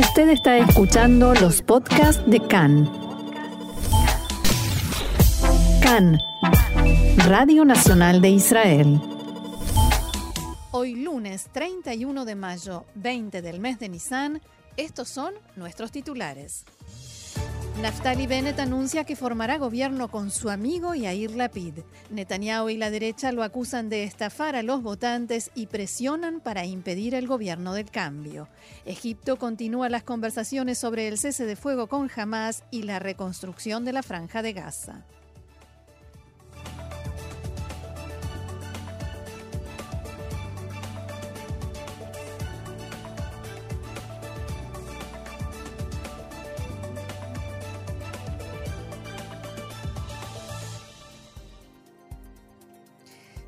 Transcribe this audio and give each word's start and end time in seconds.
Usted 0.00 0.30
está 0.30 0.56
escuchando 0.56 1.34
los 1.34 1.60
podcasts 1.60 2.22
de 2.26 2.40
CAN. 2.40 2.90
CAN, 5.82 6.18
Radio 7.28 7.66
Nacional 7.66 8.22
de 8.22 8.30
Israel. 8.30 8.98
Hoy 10.70 10.94
lunes 10.94 11.50
31 11.52 12.24
de 12.24 12.34
mayo, 12.34 12.86
20 12.94 13.42
del 13.42 13.60
mes 13.60 13.78
de 13.78 13.90
Nisan, 13.90 14.40
estos 14.78 15.10
son 15.10 15.34
nuestros 15.56 15.92
titulares. 15.92 16.64
Naftali 17.82 18.26
Bennett 18.26 18.60
anuncia 18.60 19.04
que 19.04 19.16
formará 19.16 19.56
gobierno 19.56 20.08
con 20.08 20.30
su 20.30 20.50
amigo 20.50 20.94
Yair 20.94 21.30
Lapid. 21.30 21.78
Netanyahu 22.10 22.68
y 22.68 22.76
la 22.76 22.90
derecha 22.90 23.32
lo 23.32 23.42
acusan 23.42 23.88
de 23.88 24.04
estafar 24.04 24.54
a 24.54 24.62
los 24.62 24.82
votantes 24.82 25.50
y 25.54 25.66
presionan 25.66 26.40
para 26.40 26.66
impedir 26.66 27.14
el 27.14 27.26
gobierno 27.26 27.72
del 27.72 27.90
cambio. 27.90 28.48
Egipto 28.84 29.38
continúa 29.38 29.88
las 29.88 30.02
conversaciones 30.02 30.76
sobre 30.76 31.08
el 31.08 31.16
cese 31.16 31.46
de 31.46 31.56
fuego 31.56 31.86
con 31.86 32.10
Hamas 32.14 32.64
y 32.70 32.82
la 32.82 32.98
reconstrucción 32.98 33.86
de 33.86 33.94
la 33.94 34.02
franja 34.02 34.42
de 34.42 34.52
Gaza. 34.52 35.06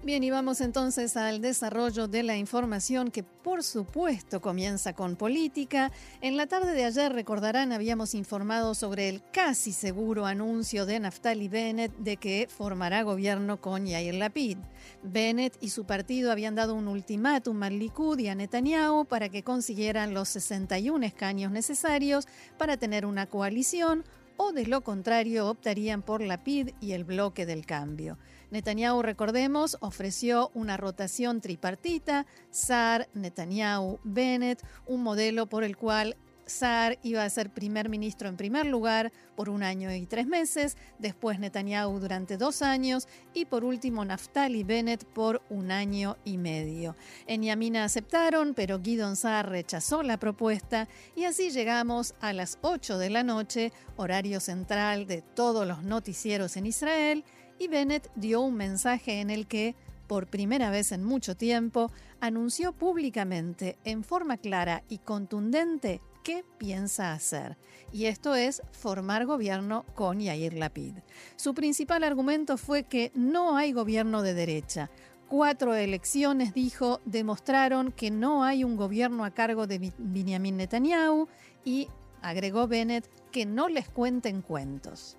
Bien, 0.05 0.24
y 0.24 0.33
vamos 0.33 0.61
entonces 0.61 1.16
al 1.16 1.41
desarrollo 1.41 2.09
de 2.09 2.24
la 2.24 2.37
información 2.37 3.12
que 3.12 3.23
por 3.23 3.62
supuesto 3.62 4.41
comienza 4.41 4.95
con 4.95 5.15
política. 5.15 5.92
En 6.20 6.37
la 6.37 6.48
tarde 6.48 6.73
de 6.73 6.84
ayer, 6.84 7.12
recordarán, 7.12 7.70
habíamos 7.70 8.16
informado 8.16 8.75
sobre 8.75 9.08
el 9.08 9.23
casi 9.33 9.70
seguro 9.70 10.27
anuncio 10.27 10.86
de 10.86 10.98
Naftali 10.98 11.47
Bennett 11.47 11.97
de 11.98 12.17
que 12.17 12.48
formará 12.50 13.05
gobierno 13.05 13.61
con 13.61 13.86
Yair 13.86 14.14
Lapid. 14.14 14.58
Bennett 15.05 15.56
y 15.61 15.69
su 15.69 15.84
partido 15.84 16.33
habían 16.33 16.56
dado 16.56 16.75
un 16.75 16.89
ultimátum 16.89 17.62
al 17.62 17.78
Likud 17.78 18.19
y 18.19 18.27
a 18.27 18.34
Netanyahu 18.34 19.05
para 19.05 19.28
que 19.28 19.45
consiguieran 19.45 20.14
los 20.14 20.30
61 20.30 21.06
escaños 21.06 21.53
necesarios 21.53 22.27
para 22.58 22.77
tener 22.77 23.06
una 23.06 23.27
coalición 23.27 24.03
o 24.36 24.50
de 24.50 24.67
lo 24.67 24.80
contrario 24.80 25.48
optarían 25.48 26.03
por 26.03 26.23
Lapid 26.23 26.70
y 26.80 26.92
el 26.92 27.05
bloque 27.05 27.47
del 27.47 27.67
cambio. 27.67 28.19
Netanyahu, 28.53 29.00
recordemos, 29.00 29.78
ofreció 29.81 30.50
una 30.53 30.77
rotación 30.77 31.41
tripartita, 31.41 32.27
Sar, 32.50 33.08
Netanyahu, 33.14 33.98
Bennett, 34.05 34.62
un 34.86 35.03
modelo 35.03 35.47
por 35.47 35.64
el 35.64 35.78
cual 35.78 36.19
Sar 36.45 36.98
iba 37.03 37.25
a 37.25 37.30
ser 37.30 37.48
primer 37.48 37.89
ministro 37.89 38.28
en 38.28 38.36
primer 38.36 38.67
lugar 38.67 39.11
por 39.36 39.48
un 39.48 39.62
año 39.62 39.91
y 39.95 40.05
tres 40.05 40.27
meses, 40.27 40.77
después 40.98 41.39
Netanyahu 41.39 41.98
durante 41.98 42.36
dos 42.36 42.61
años 42.61 43.08
y 43.33 43.47
por 43.47 43.64
último 43.64 44.05
Naftali 44.05 44.64
Bennett 44.64 45.06
por 45.06 45.41
un 45.48 45.70
año 45.70 46.19
y 46.23 46.36
medio. 46.36 46.95
En 47.27 47.42
Yamina 47.45 47.84
aceptaron, 47.84 48.53
pero 48.53 48.80
Guidon 48.80 49.17
Sar 49.17 49.48
rechazó 49.48 50.03
la 50.03 50.19
propuesta 50.19 50.89
y 51.17 51.25
así 51.25 51.50
llegamos 51.50 52.14
a 52.20 52.34
las 52.34 52.58
8 52.61 52.98
de 52.98 53.08
la 53.08 53.23
noche, 53.23 53.73
horario 53.97 54.41
central 54.41 55.06
de 55.06 55.23
todos 55.23 55.67
los 55.67 55.83
noticieros 55.84 56.58
en 56.58 56.67
Israel 56.67 57.25
y 57.58 57.69
Bennett 57.69 58.11
dio 58.14 58.41
un 58.41 58.55
mensaje 58.55 59.20
en 59.20 59.31
el 59.31 59.47
que, 59.47 59.75
por 60.06 60.27
primera 60.27 60.70
vez 60.70 60.92
en 60.92 61.05
mucho 61.05 61.36
tiempo, 61.36 61.91
anunció 62.20 62.72
públicamente, 62.72 63.78
en 63.84 64.05
forma 64.05 64.36
clara 64.36 64.83
y 64.89 64.98
contundente, 64.98 66.00
qué 66.23 66.45
piensa 66.58 67.12
hacer. 67.12 67.56
Y 67.92 68.06
esto 68.06 68.34
es 68.34 68.62
formar 68.70 69.27
gobierno 69.27 69.84
con 69.95 70.20
Yair 70.20 70.55
Lapid. 70.55 70.95
Su 71.36 71.55
principal 71.55 72.05
argumento 72.05 72.56
fue 72.56 72.84
que 72.84 73.13
no 73.14 73.57
hay 73.57 73.73
gobierno 73.73 74.23
de 74.23 74.34
derecha. 74.34 74.90
Cuatro 75.29 75.74
elecciones, 75.74 76.52
dijo, 76.55 77.01
demostraron 77.05 77.90
que 77.90 78.11
no 78.11 78.45
hay 78.45 78.64
un 78.64 78.77
gobierno 78.77 79.24
a 79.24 79.30
cargo 79.30 79.67
de 79.67 79.92
Benjamin 79.98 80.57
Netanyahu 80.57 81.27
y, 81.64 81.89
agregó 82.20 82.69
Bennett, 82.69 83.08
que 83.30 83.46
no 83.46 83.69
les 83.69 83.89
cuenten 83.89 84.42
cuentos. 84.42 85.17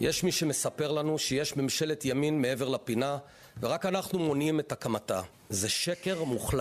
יש 0.00 0.24
מי 0.24 0.32
שמספר 0.32 0.92
לנו 0.92 1.18
שיש 1.18 1.56
ממשלת 1.56 2.04
ימין 2.04 2.42
מעבר 2.42 2.68
לפינה 2.68 3.18
ורק 3.60 3.86
אנחנו 3.86 4.18
מונעים 4.18 4.60
את 4.60 4.72
הקמתה. 4.72 5.20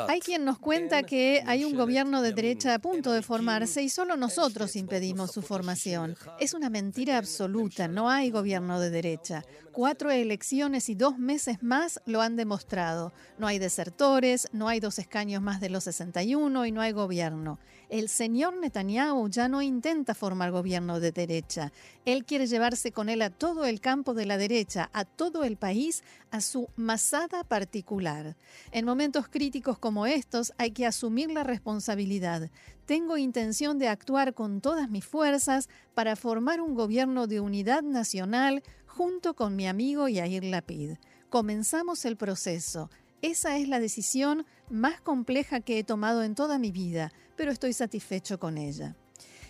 Hay 0.08 0.22
quien 0.22 0.46
nos 0.46 0.60
cuenta 0.60 1.04
que 1.04 1.44
hay 1.46 1.66
un 1.66 1.76
gobierno 1.76 2.22
de 2.22 2.32
derecha 2.32 2.74
a 2.74 2.80
punto 2.80 3.12
de 3.12 3.22
formarse 3.22 3.82
y 3.84 3.90
solo 3.90 4.16
nosotros 4.16 4.78
impedimos 4.78 5.32
su 5.32 5.42
formación. 5.42 6.16
Es 6.40 6.54
una 6.54 6.70
mentira 6.70 7.18
absoluta, 7.18 7.90
no 7.90 8.10
hay 8.10 8.32
gobierno 8.32 8.80
de 8.80 8.90
derecha. 8.90 9.44
Cuatro 9.74 10.10
elecciones 10.10 10.88
y 10.88 10.96
dos 10.96 11.20
meses 11.20 11.62
más 11.62 12.00
lo 12.06 12.22
han 12.22 12.38
demostrado. 12.38 13.12
No 13.38 13.48
hay 13.48 13.60
desertores, 13.60 14.48
no 14.54 14.70
hay 14.70 14.80
dos 14.80 15.00
escaños 15.00 15.42
más 15.42 15.60
de 15.60 15.70
los 15.70 15.84
61 15.84 16.66
y 16.66 16.72
no 16.72 16.80
hay 16.80 16.94
gobierno. 16.94 17.60
El 17.93 18.09
señor 18.09 18.57
Netanyahu 18.57 19.29
ya 19.29 19.49
no 19.49 19.61
intenta 19.61 20.15
formar 20.15 20.51
gobierno 20.51 20.99
de 20.99 21.13
derecha. 21.13 21.73
Él 22.07 22.25
quiere 22.25 22.47
llevarse 22.47 22.91
con 22.91 23.11
él 23.11 23.21
a 23.21 23.29
todo 23.29 23.67
el 23.67 23.83
campo 23.83 24.15
de 24.15 24.25
la 24.25 24.39
derecha, 24.39 24.89
a 24.95 25.05
todo 25.05 25.45
el 25.45 25.59
país, 25.59 26.03
a 26.31 26.41
su 26.41 26.71
masada 26.75 27.45
particular. 27.45 28.35
En 28.71 28.87
momentos 28.87 29.29
críticos 29.29 29.79
como 29.79 30.07
estos 30.07 30.55
hay 30.57 30.71
que 30.71 30.87
asumir 30.87 31.31
la 31.31 31.45
responsabilidad. 31.45 32.51
Tengo 32.87 33.19
intención 33.19 33.79
de 33.79 33.89
actuar 33.89 34.33
con 34.33 34.63
todas 34.63 34.89
mis 34.89 35.05
fuerzas 35.05 35.69
para 35.93 36.17
formar 36.17 36.63
un 36.63 36.75
gobierno 36.75 37.27
de 37.27 37.41
unidad 37.41 37.83
nacional 37.83 38.63
junto 38.87 39.35
con 39.35 39.55
mi 39.55 39.69
amigo 39.69 40.09
Yair 40.09 40.45
Lapid. 40.45 40.93
Comenzamos 41.29 42.07
el 42.07 42.17
proceso. 42.17 42.89
Esa 43.21 43.57
es 43.59 43.69
la 43.69 43.79
decisión 43.79 44.47
más 44.71 45.01
compleja 45.01 45.61
que 45.61 45.79
he 45.79 45.85
tomado 45.85 46.25
en 46.25 46.35
toda 46.35 46.59
mi 46.59 46.73
vida, 46.73 47.13
pero 47.43 47.51
estoy 47.51 47.73
satisfecho 47.73 48.39
con 48.39 48.57
ella. 48.57 48.95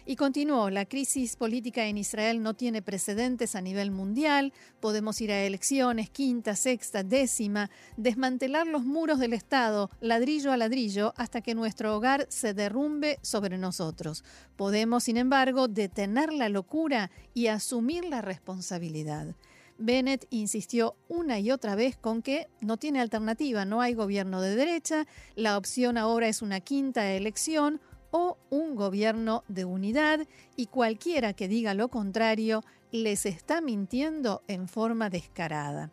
Y 0.07 0.17
continuó, 0.17 0.71
la 0.71 0.87
crisis 0.87 1.37
política 1.37 1.85
en 1.85 1.99
Israel 1.99 2.43
no 2.43 2.55
tiene 2.55 2.81
precedentes 2.81 3.55
a 3.55 3.61
nivel 3.61 3.91
mundial, 3.91 4.55
podemos 4.81 5.21
ir 5.21 5.31
a 5.31 5.45
elecciones, 5.45 6.09
quinta, 6.09 6.57
sexta, 6.57 7.03
décima, 7.03 7.71
desmantelar 7.99 8.67
los 8.67 8.87
muros 8.87 9.19
del 9.19 9.35
Estado, 9.35 9.91
ladrillo 10.01 10.53
a 10.53 10.57
ladrillo, 10.57 11.13
hasta 11.19 11.43
que 11.43 11.55
nuestro 11.55 11.95
hogar 11.95 12.25
se 12.31 12.55
derrumbe 12.55 13.19
sobre 13.21 13.59
nosotros. 13.59 14.25
Podemos, 14.57 15.05
sin 15.05 15.19
embargo, 15.19 15.69
detener 15.69 16.33
la 16.33 16.49
locura 16.49 17.11
y 17.35 17.49
asumir 17.49 18.07
la 18.07 18.23
responsabilidad. 18.23 19.37
Bennett 19.79 20.27
insistió 20.31 20.97
una 21.09 21.39
y 21.39 21.51
otra 21.51 21.75
vez 21.75 21.97
con 21.97 22.23
que 22.23 22.49
no 22.61 22.77
tiene 22.77 23.01
alternativa, 23.01 23.65
no 23.65 23.81
hay 23.81 23.95
gobierno 23.95 24.41
de 24.41 24.55
derecha, 24.55 25.07
la 25.35 25.57
opción 25.57 25.99
ahora 25.99 26.29
es 26.29 26.43
una 26.43 26.61
quinta 26.61 27.13
elección 27.13 27.81
o 28.11 28.37
un 28.51 28.77
gobierno 28.77 29.43
de 29.49 29.65
unidad 29.65 30.21
y 30.55 30.67
cualquiera 30.67 31.33
que 31.33 31.49
diga 31.49 31.75
lo 31.75 31.89
contrario 31.89 32.63
les 32.93 33.25
está 33.27 33.61
mintiendo 33.61 34.43
en 34.49 34.69
forma 34.69 35.09
descarada. 35.09 35.91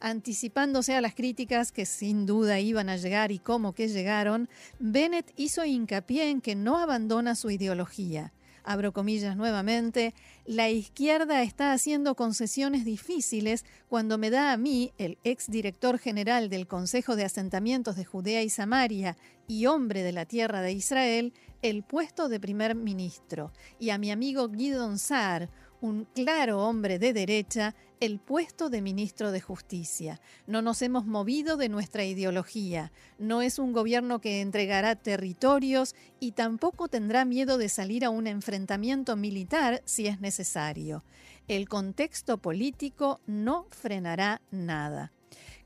Anticipándose 0.00 0.94
a 0.94 1.00
las 1.00 1.14
críticas 1.14 1.72
que 1.72 1.84
sin 1.84 2.24
duda 2.24 2.60
iban 2.60 2.88
a 2.88 2.96
llegar 2.96 3.32
y 3.32 3.38
cómo 3.38 3.74
que 3.74 3.88
llegaron, 3.88 4.48
Bennett 4.78 5.32
hizo 5.36 5.64
hincapié 5.64 6.30
en 6.30 6.40
que 6.40 6.54
no 6.54 6.78
abandona 6.78 7.34
su 7.34 7.50
ideología 7.50 8.32
abro 8.68 8.92
comillas 8.92 9.34
nuevamente, 9.34 10.14
la 10.44 10.68
izquierda 10.68 11.42
está 11.42 11.72
haciendo 11.72 12.14
concesiones 12.14 12.84
difíciles 12.84 13.64
cuando 13.88 14.18
me 14.18 14.28
da 14.28 14.52
a 14.52 14.58
mí, 14.58 14.92
el 14.98 15.16
exdirector 15.24 15.98
general 15.98 16.50
del 16.50 16.66
Consejo 16.66 17.16
de 17.16 17.24
Asentamientos 17.24 17.96
de 17.96 18.04
Judea 18.04 18.42
y 18.42 18.50
Samaria 18.50 19.16
y 19.46 19.64
hombre 19.64 20.02
de 20.02 20.12
la 20.12 20.26
tierra 20.26 20.60
de 20.60 20.72
Israel, 20.72 21.32
el 21.62 21.82
puesto 21.82 22.28
de 22.28 22.40
primer 22.40 22.74
ministro, 22.74 23.52
y 23.78 23.88
a 23.88 23.96
mi 23.96 24.10
amigo 24.10 24.48
Guidon 24.48 24.98
Saar, 24.98 25.48
un 25.80 26.06
claro 26.14 26.62
hombre 26.64 26.98
de 26.98 27.12
derecha, 27.12 27.74
el 28.00 28.18
puesto 28.18 28.70
de 28.70 28.82
ministro 28.82 29.32
de 29.32 29.40
Justicia. 29.40 30.20
No 30.46 30.62
nos 30.62 30.82
hemos 30.82 31.06
movido 31.06 31.56
de 31.56 31.68
nuestra 31.68 32.04
ideología. 32.04 32.92
No 33.18 33.42
es 33.42 33.58
un 33.58 33.72
gobierno 33.72 34.20
que 34.20 34.40
entregará 34.40 34.96
territorios 34.96 35.94
y 36.20 36.32
tampoco 36.32 36.88
tendrá 36.88 37.24
miedo 37.24 37.58
de 37.58 37.68
salir 37.68 38.04
a 38.04 38.10
un 38.10 38.26
enfrentamiento 38.26 39.16
militar 39.16 39.82
si 39.84 40.06
es 40.06 40.20
necesario. 40.20 41.04
El 41.48 41.68
contexto 41.68 42.38
político 42.38 43.20
no 43.26 43.66
frenará 43.70 44.42
nada. 44.50 45.12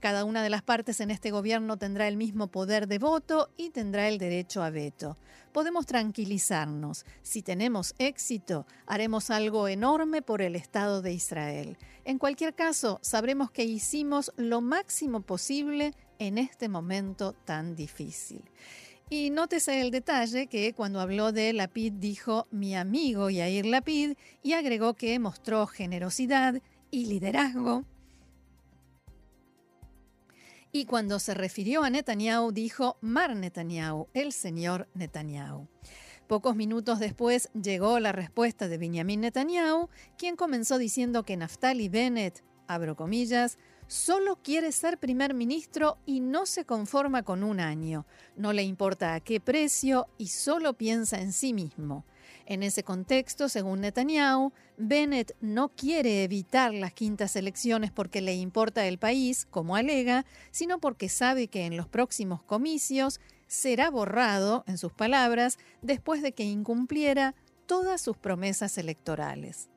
Cada 0.03 0.25
una 0.25 0.43
de 0.43 0.51
las 0.51 0.63
partes 0.63 1.01
en 1.01 1.13
este 1.13 1.31
gobierno 1.31 1.77
tendrá 1.77 2.09
el 2.09 2.17
mismo 2.17 2.49
poder 2.49 2.89
de 2.89 2.99
voto 2.99 3.51
y 3.57 3.71
tendrá 3.71 4.09
el 4.09 4.19
derecho 4.19 4.63
a 4.63 4.71
veto. 4.71 5.17
Podemos 5.53 5.85
tranquilizarnos. 5.85 7.05
Si 7.23 7.43
tenemos 7.43 7.95
éxito, 7.99 8.67
haremos 8.87 9.31
algo 9.31 9.69
enorme 9.69 10.23
por 10.23 10.41
el 10.41 10.57
Estado 10.57 11.03
de 11.03 11.13
Israel. 11.13 11.77
En 12.05 12.19
cualquier 12.19 12.55
caso, 12.55 12.99
sabremos 13.03 13.51
que 13.51 13.65
hicimos 13.65 14.33
lo 14.37 14.61
máximo 14.63 15.21
posible 15.21 15.95
en 16.19 16.39
este 16.39 16.69
momento 16.69 17.35
tan 17.45 17.77
difícil. 17.77 18.51
Y 19.11 19.29
nótese 19.29 19.83
el 19.83 19.91
detalle 19.91 20.47
que 20.47 20.73
cuando 20.73 21.01
habló 21.01 21.33
de 21.33 21.53
Lapid 21.53 21.93
dijo 21.93 22.47
mi 22.51 22.75
amigo 22.75 23.29
Yair 23.29 23.67
Lapid 23.67 24.15
y 24.43 24.55
agregó 24.55 24.95
que 24.95 25.19
mostró 25.19 25.67
generosidad 25.67 26.63
y 26.91 27.07
liderazgo. 27.07 27.85
Y 30.75 30.87
cuando 30.87 31.19
se 31.19 31.35
refirió 31.35 31.85
a 31.85 31.91
Netanyahu 31.91 32.51
dijo 32.51 32.97
Mar 33.03 33.37
Netanyahu, 33.37 34.09
el 34.15 34.33
señor 34.33 34.89
Netanyahu. 34.95 35.69
Pocos 36.27 36.57
minutos 36.57 36.99
después 36.99 37.51
llegó 37.53 38.01
la 38.01 38.13
respuesta 38.13 38.69
de 38.69 38.79
Benjamin 38.79 39.21
Netanyahu, 39.21 39.91
quien 40.17 40.35
comenzó 40.35 40.79
diciendo 40.79 41.25
que 41.25 41.37
Naftali 41.37 41.91
Bennett, 41.91 42.43
abro 42.69 42.97
comillas, 42.97 43.59
solo 43.87 44.37
quiere 44.37 44.73
ser 44.73 44.97
primer 44.97 45.35
ministro 45.35 45.99
y 46.07 46.21
no 46.21 46.47
se 46.47 46.65
conforma 46.65 47.23
con 47.23 47.45
un 47.45 47.61
año. 47.61 48.07
No 48.35 48.55
le 48.55 48.63
importa 48.63 49.13
a 49.13 49.21
qué 49.21 49.41
precio 49.41 50.09
y 50.17 50.29
solo 50.29 50.73
piensa 50.73 51.21
en 51.21 51.35
sí 51.35 51.53
mismo. 51.53 52.07
En 52.47 52.63
ese 52.63 52.83
contexto, 52.83 53.49
según 53.49 53.81
Netanyahu, 53.81 54.53
Bennett 54.77 55.37
no 55.41 55.69
quiere 55.69 56.25
evitar 56.25 56.75
las 56.75 56.93
quintas 56.93 57.37
elecciones 57.37 57.91
porque 57.91 58.21
le 58.21 58.35
importa 58.35 58.87
el 58.87 58.99
país, 58.99 59.47
como 59.51 59.77
alega, 59.77 60.25
sino 60.51 60.81
porque 60.81 61.09
sabe 61.09 61.49
que 61.49 61.67
en 61.67 61.77
los 61.77 61.89
próximos 61.89 62.43
comicios 62.43 63.21
será 63.47 63.91
borrado, 63.91 64.65
en 64.67 64.79
sus 64.79 64.93
palabras, 64.93 65.59
después 65.83 66.23
de 66.23 66.33
que 66.33 66.45
incumpliera 66.45 67.35
todas 67.67 68.01
sus 68.01 68.17
promesas 68.17 68.77
electorales. 68.79 69.69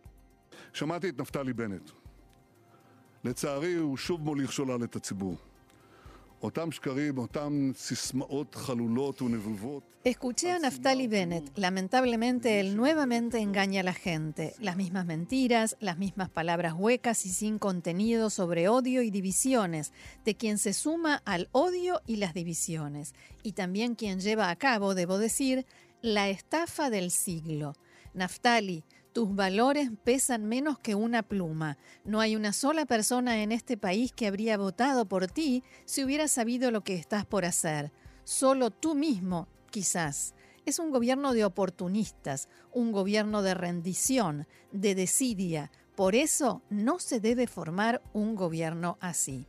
Escuché 10.04 10.52
a 10.52 10.60
Naftali 10.60 11.08
Bennett. 11.08 11.58
Lamentablemente, 11.58 12.60
él 12.60 12.76
nuevamente 12.76 13.40
engaña 13.40 13.82
a 13.82 13.84
la 13.84 13.94
gente. 13.94 14.54
Las 14.60 14.78
mismas 14.78 15.06
mentiras, 15.06 15.78
las 15.80 15.98
mismas 15.98 16.30
palabras 16.30 16.76
huecas 16.78 17.26
y 17.26 17.30
sin 17.30 17.58
contenido 17.58 18.30
sobre 18.30 18.70
odio 18.70 19.02
y 19.02 19.10
divisiones, 19.10 19.94
de 20.24 20.36
quien 20.36 20.60
se 20.60 20.74
suma 20.74 21.24
al 21.26 21.50
odio 21.52 22.02
y 22.06 22.18
las 22.18 22.36
divisiones. 22.36 23.16
Y 23.42 23.54
también 23.54 23.96
quien 23.96 24.20
lleva 24.20 24.52
a 24.52 24.56
cabo, 24.56 24.94
debo 24.94 25.18
decir, 25.18 25.66
la 26.02 26.30
estafa 26.30 26.92
del 26.92 27.10
siglo. 27.10 27.74
Naftali, 28.14 28.84
tus 29.16 29.34
valores 29.34 29.92
pesan 30.04 30.44
menos 30.44 30.78
que 30.78 30.94
una 30.94 31.24
pluma. 31.24 31.78
No 32.04 32.20
hay 32.20 32.36
una 32.36 32.52
sola 32.52 32.86
persona 32.86 33.42
en 33.42 33.54
este 33.54 33.78
país 33.78 34.12
que 34.12 34.28
habría 34.28 34.58
votado 34.58 35.06
por 35.06 35.28
ti 35.28 35.64
si 35.86 36.04
hubiera 36.04 36.28
sabido 36.28 36.70
lo 36.70 36.84
que 36.84 36.96
estás 36.96 37.26
por 37.26 37.46
hacer. 37.46 37.94
Solo 38.26 38.72
tú 38.72 38.94
mismo, 38.94 39.48
quizás. 39.72 40.36
Es 40.66 40.80
un 40.80 40.92
gobierno 40.92 41.32
de 41.32 41.46
oportunistas, 41.46 42.50
un 42.74 42.92
gobierno 42.92 43.42
de 43.42 43.54
rendición, 43.54 44.48
de 44.74 44.96
desidia. 44.96 45.72
Por 45.96 46.14
eso 46.14 46.62
no 46.70 47.00
se 47.00 47.22
debe 47.22 47.48
formar 47.48 48.02
un 48.12 48.36
gobierno 48.36 48.98
así. 49.00 49.48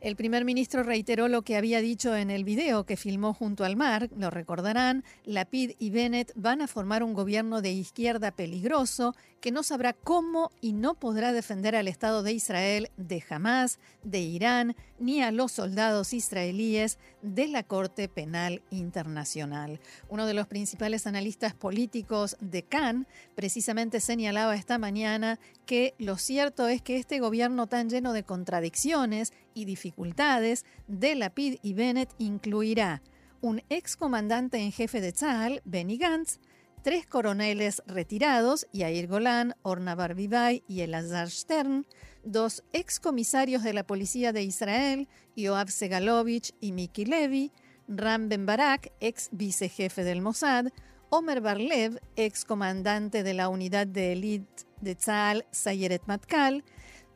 El 0.00 0.14
primer 0.14 0.44
ministro 0.44 0.84
reiteró 0.84 1.26
lo 1.26 1.42
que 1.42 1.56
había 1.56 1.80
dicho 1.80 2.14
en 2.14 2.30
el 2.30 2.44
video 2.44 2.84
que 2.84 2.96
filmó 2.96 3.34
junto 3.34 3.64
al 3.64 3.74
mar, 3.74 4.08
lo 4.16 4.30
recordarán, 4.30 5.02
Lapid 5.24 5.72
y 5.80 5.90
Bennett 5.90 6.30
van 6.36 6.60
a 6.60 6.68
formar 6.68 7.02
un 7.02 7.14
gobierno 7.14 7.62
de 7.62 7.72
izquierda 7.72 8.30
peligroso 8.30 9.16
que 9.40 9.50
no 9.50 9.64
sabrá 9.64 9.94
cómo 9.94 10.52
y 10.60 10.72
no 10.72 10.94
podrá 10.94 11.32
defender 11.32 11.74
al 11.74 11.88
Estado 11.88 12.22
de 12.22 12.32
Israel 12.32 12.90
de 12.96 13.24
Hamas, 13.28 13.80
de 14.04 14.20
Irán, 14.20 14.76
ni 14.98 15.22
a 15.22 15.30
los 15.30 15.52
soldados 15.52 16.12
israelíes 16.12 16.98
de 17.22 17.48
la 17.48 17.62
Corte 17.62 18.08
Penal 18.08 18.62
Internacional. 18.70 19.80
Uno 20.08 20.26
de 20.26 20.34
los 20.34 20.46
principales 20.46 21.06
analistas 21.06 21.54
políticos 21.54 22.36
de 22.40 22.62
Cannes 22.62 23.06
precisamente 23.34 24.00
señalaba 24.00 24.56
esta 24.56 24.78
mañana 24.78 25.38
que 25.66 25.94
lo 25.98 26.16
cierto 26.16 26.68
es 26.68 26.82
que 26.82 26.96
este 26.96 27.20
gobierno 27.20 27.66
tan 27.66 27.88
lleno 27.88 28.12
de 28.12 28.24
contradicciones 28.24 29.32
y 29.54 29.64
dificultades 29.64 30.64
de 30.86 31.14
Lapid 31.14 31.58
y 31.62 31.74
Bennett 31.74 32.14
incluirá 32.18 33.02
un 33.40 33.62
excomandante 33.68 34.58
en 34.58 34.72
jefe 34.72 35.00
de 35.00 35.12
Tzal, 35.12 35.62
Benny 35.64 35.96
Gantz, 35.96 36.40
tres 36.82 37.06
coroneles 37.06 37.82
retirados, 37.86 38.66
Yair 38.72 39.06
Golan, 39.08 39.54
Orna 39.62 39.94
Barbibay 39.94 40.62
y 40.66 40.80
Elazar 40.80 41.30
Stern, 41.30 41.86
dos 42.24 42.64
excomisarios 42.72 43.62
de 43.62 43.72
la 43.72 43.86
Policía 43.86 44.32
de 44.32 44.42
Israel, 44.42 45.08
Yoav 45.36 45.70
Segalovich 45.70 46.52
y 46.60 46.72
Miki 46.72 47.04
Levy, 47.04 47.52
Ram 47.88 48.28
Ben 48.28 48.46
Barak, 48.46 48.92
ex 49.00 49.28
vicejefe 49.32 50.04
del 50.04 50.20
Mossad, 50.20 50.66
Omer 51.10 51.40
Barlev, 51.40 52.00
ex 52.16 52.44
comandante 52.44 53.22
de 53.22 53.34
la 53.34 53.48
unidad 53.48 53.86
de 53.86 54.12
élite 54.12 54.64
de 54.80 54.94
Tzal 54.94 55.46
Sayeret 55.50 56.02
Matkal, 56.06 56.64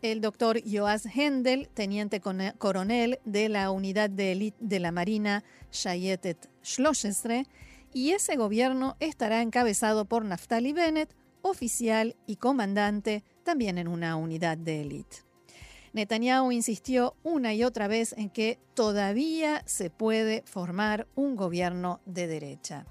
el 0.00 0.20
doctor 0.20 0.60
Joas 0.64 1.06
Hendel, 1.06 1.68
teniente 1.68 2.20
coronel 2.58 3.20
de 3.24 3.48
la 3.48 3.70
unidad 3.70 4.10
de 4.10 4.32
élite 4.32 4.56
de 4.60 4.80
la 4.80 4.92
Marina 4.92 5.44
Shayetet 5.70 6.50
Shloshestre, 6.62 7.46
y 7.94 8.12
ese 8.12 8.36
gobierno 8.36 8.96
estará 9.00 9.42
encabezado 9.42 10.06
por 10.06 10.24
Naftali 10.24 10.72
Bennett, 10.72 11.14
oficial 11.42 12.16
y 12.26 12.36
comandante 12.36 13.24
también 13.42 13.78
en 13.78 13.88
una 13.88 14.16
unidad 14.16 14.56
de 14.56 14.80
élite. 14.80 15.18
Netanyahu 15.92 16.52
insistió 16.52 17.16
una 17.22 17.52
y 17.52 17.64
otra 17.64 17.86
vez 17.86 18.14
en 18.16 18.30
que 18.30 18.58
todavía 18.74 19.62
se 19.66 19.90
puede 19.90 20.42
formar 20.46 21.06
un 21.14 21.36
gobierno 21.36 22.00
de 22.06 22.26
derecha. 22.26 22.86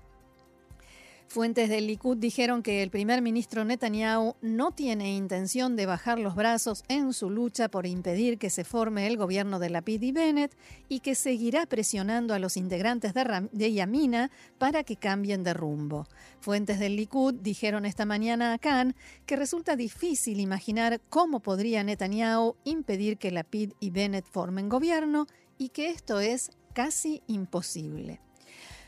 Fuentes 1.31 1.69
del 1.69 1.88
Likud 1.88 2.18
dijeron 2.18 2.62
que 2.62 2.83
el 2.83 2.89
primer 2.89 3.22
ministro 3.22 3.63
Netanyahu 3.63 4.36
no 4.42 4.74
tiene 4.74 5.16
intención 5.16 5.78
de 5.78 5.86
bajar 5.86 6.19
los 6.19 6.36
brazos 6.36 6.83
en 6.89 7.13
su 7.13 7.30
lucha 7.30 7.69
por 7.69 7.88
impedir 7.88 8.38
que 8.38 8.50
se 8.50 8.66
forme 8.66 9.07
el 9.07 9.16
gobierno 9.16 9.57
de 9.57 9.69
Lapid 9.69 10.01
y 10.01 10.12
Bennett 10.12 10.57
y 10.89 11.00
que 11.00 11.16
seguirá 11.16 11.66
presionando 11.68 12.33
a 12.33 12.39
los 12.39 12.57
integrantes 12.57 13.13
de, 13.13 13.74
Yamina 13.74 14.30
para 14.57 14.83
que 14.83 14.98
cambien 14.98 15.45
de 15.45 15.54
rumbo. 15.54 16.06
Fuentes 16.42 16.80
del 16.80 16.98
Likud 16.98 17.36
dijeron 17.36 17.86
esta 17.86 18.06
mañana 18.06 18.51
a 18.51 18.57
Khan 18.57 18.94
que 19.25 19.38
resulta 19.38 19.77
difícil 19.77 20.42
imaginar 20.42 21.00
cómo 21.07 21.39
podría 21.39 21.81
Netanyahu 21.81 22.57
impedir 22.66 23.18
que 23.18 23.31
Lapid 23.31 23.72
y 23.80 23.92
Bennett 23.92 24.25
formen 24.30 24.68
gobierno 24.68 25.27
y 25.57 25.69
que 25.69 25.92
esto 25.92 26.19
es 26.19 26.51
casi 26.74 27.24
imposible. 27.27 28.19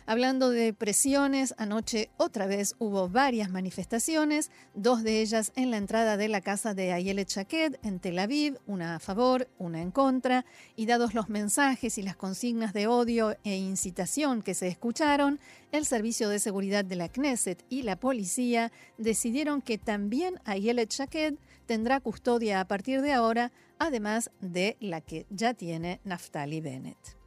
Hablando 0.05 0.49
de 0.49 0.73
presiones, 0.73 1.55
anoche 1.57 2.09
otra 2.17 2.45
vez 2.45 2.75
hubo 2.77 3.07
varias 3.07 3.49
manifestaciones, 3.49 4.51
dos 4.73 5.01
de 5.01 5.21
ellas 5.21 5.53
en 5.55 5.71
la 5.71 5.77
entrada 5.77 6.17
de 6.17 6.27
la 6.27 6.41
casa 6.41 6.73
de 6.73 6.91
Ayelet 6.91 7.29
Shaked 7.29 7.77
en 7.83 7.99
Tel 7.99 8.19
Aviv, 8.19 8.59
una 8.67 8.95
a 8.95 8.99
favor, 8.99 9.47
una 9.59 9.81
en 9.81 9.91
contra, 9.91 10.45
y 10.75 10.87
dados 10.87 11.13
los 11.13 11.29
mensajes 11.29 11.97
y 11.97 12.01
las 12.01 12.17
consignas 12.17 12.73
de 12.73 12.87
odio 12.87 13.37
e 13.45 13.55
incitación 13.55 14.41
que 14.41 14.55
se 14.55 14.67
escucharon, 14.67 15.39
el 15.71 15.85
Servicio 15.85 16.27
de 16.27 16.39
Seguridad 16.39 16.83
de 16.83 16.97
la 16.97 17.07
Knesset 17.07 17.63
y 17.69 17.83
la 17.83 17.95
policía 17.95 18.73
decidieron 18.97 19.61
que 19.61 19.77
también 19.77 20.41
Ayelet 20.43 20.91
Shaked 20.91 21.35
tendrá 21.65 22.01
custodia 22.01 22.59
a 22.59 22.67
partir 22.67 23.01
de 23.01 23.13
ahora, 23.13 23.53
además 23.79 24.31
de 24.41 24.75
la 24.81 24.99
que 24.99 25.25
ya 25.29 25.53
tiene 25.53 26.01
Naftali 26.03 26.59
Bennett. 26.59 27.22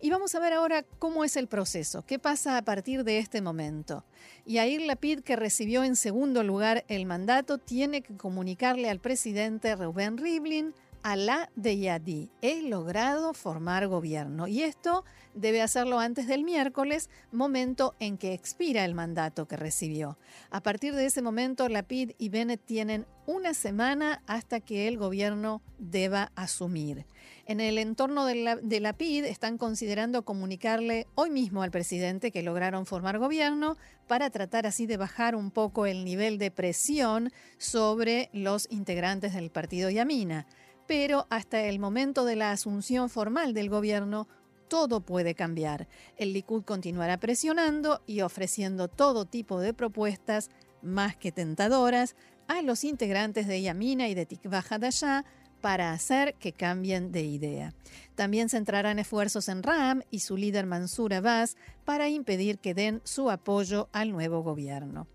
Y 0.00 0.10
vamos 0.10 0.34
a 0.36 0.38
ver 0.38 0.52
ahora 0.52 0.84
cómo 1.00 1.24
es 1.24 1.36
el 1.36 1.48
proceso, 1.48 2.04
qué 2.06 2.20
pasa 2.20 2.56
a 2.56 2.62
partir 2.62 3.02
de 3.02 3.18
este 3.18 3.42
momento. 3.42 4.04
Yair 4.46 4.82
Lapid, 4.82 5.20
que 5.20 5.34
recibió 5.34 5.82
en 5.82 5.96
segundo 5.96 6.44
lugar 6.44 6.84
el 6.86 7.04
mandato, 7.04 7.58
tiene 7.58 8.02
que 8.02 8.16
comunicarle 8.16 8.90
al 8.90 9.00
presidente 9.00 9.74
Reuben 9.74 10.16
Rivlin 10.16 10.72
la 11.02 11.50
de 11.56 11.78
Yadi. 11.78 12.30
He 12.42 12.62
logrado 12.62 13.34
formar 13.34 13.86
gobierno 13.88 14.46
y 14.46 14.62
esto 14.62 15.04
debe 15.34 15.62
hacerlo 15.62 16.00
antes 16.00 16.26
del 16.26 16.44
miércoles, 16.44 17.10
momento 17.32 17.94
en 18.00 18.18
que 18.18 18.32
expira 18.32 18.84
el 18.84 18.94
mandato 18.94 19.46
que 19.46 19.56
recibió. 19.56 20.18
A 20.50 20.62
partir 20.62 20.94
de 20.94 21.06
ese 21.06 21.22
momento, 21.22 21.68
Lapid 21.68 22.12
y 22.18 22.28
Bennett 22.28 22.64
tienen 22.64 23.06
una 23.26 23.54
semana 23.54 24.22
hasta 24.26 24.60
que 24.60 24.88
el 24.88 24.96
gobierno 24.96 25.62
deba 25.78 26.32
asumir. 26.34 27.06
En 27.46 27.60
el 27.60 27.78
entorno 27.78 28.24
de, 28.24 28.34
la, 28.36 28.56
de 28.56 28.80
Lapid 28.80 29.24
están 29.24 29.58
considerando 29.58 30.24
comunicarle 30.24 31.06
hoy 31.14 31.30
mismo 31.30 31.62
al 31.62 31.70
presidente 31.70 32.30
que 32.30 32.42
lograron 32.42 32.86
formar 32.86 33.18
gobierno 33.18 33.76
para 34.06 34.30
tratar 34.30 34.66
así 34.66 34.86
de 34.86 34.96
bajar 34.96 35.36
un 35.36 35.50
poco 35.50 35.86
el 35.86 36.04
nivel 36.04 36.38
de 36.38 36.50
presión 36.50 37.30
sobre 37.58 38.30
los 38.32 38.66
integrantes 38.70 39.34
del 39.34 39.50
partido 39.50 39.90
Yamina 39.90 40.46
pero 40.88 41.26
hasta 41.28 41.60
el 41.60 41.78
momento 41.78 42.24
de 42.24 42.34
la 42.34 42.50
asunción 42.50 43.10
formal 43.10 43.54
del 43.54 43.68
gobierno, 43.68 44.26
todo 44.68 45.00
puede 45.00 45.34
cambiar. 45.34 45.86
El 46.16 46.32
Likud 46.32 46.64
continuará 46.64 47.20
presionando 47.20 48.02
y 48.06 48.22
ofreciendo 48.22 48.88
todo 48.88 49.26
tipo 49.26 49.60
de 49.60 49.74
propuestas 49.74 50.50
más 50.82 51.14
que 51.14 51.30
tentadoras 51.30 52.16
a 52.48 52.62
los 52.62 52.84
integrantes 52.84 53.46
de 53.46 53.60
Yamina 53.60 54.08
y 54.08 54.14
de 54.14 54.24
Tikva 54.26 54.64
Hadashah 54.68 55.24
para 55.60 55.92
hacer 55.92 56.34
que 56.34 56.52
cambien 56.52 57.12
de 57.12 57.22
idea. 57.22 57.74
También 58.14 58.48
centrarán 58.48 58.98
esfuerzos 58.98 59.48
en 59.50 59.62
Ram 59.62 60.02
y 60.10 60.20
su 60.20 60.38
líder 60.38 60.64
Mansur 60.64 61.12
Abbas 61.12 61.56
para 61.84 62.08
impedir 62.08 62.58
que 62.58 62.74
den 62.74 63.02
su 63.04 63.30
apoyo 63.30 63.90
al 63.92 64.12
nuevo 64.12 64.42
gobierno. 64.42 65.06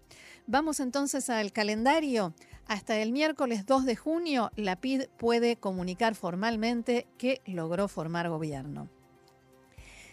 Vamos 0.46 0.80
entonces 0.82 1.30
al 1.30 1.54
calendario. 1.54 2.34
Hasta 2.68 2.98
el 3.00 3.12
miércoles 3.12 3.66
2 3.66 3.86
de 3.86 3.96
junio, 3.96 4.52
la 4.56 4.78
PID 4.78 5.04
puede 5.18 5.58
comunicar 5.58 6.16
formalmente 6.16 7.08
que 7.18 7.42
logró 7.46 7.88
formar 7.88 8.30
gobierno. 8.30 8.90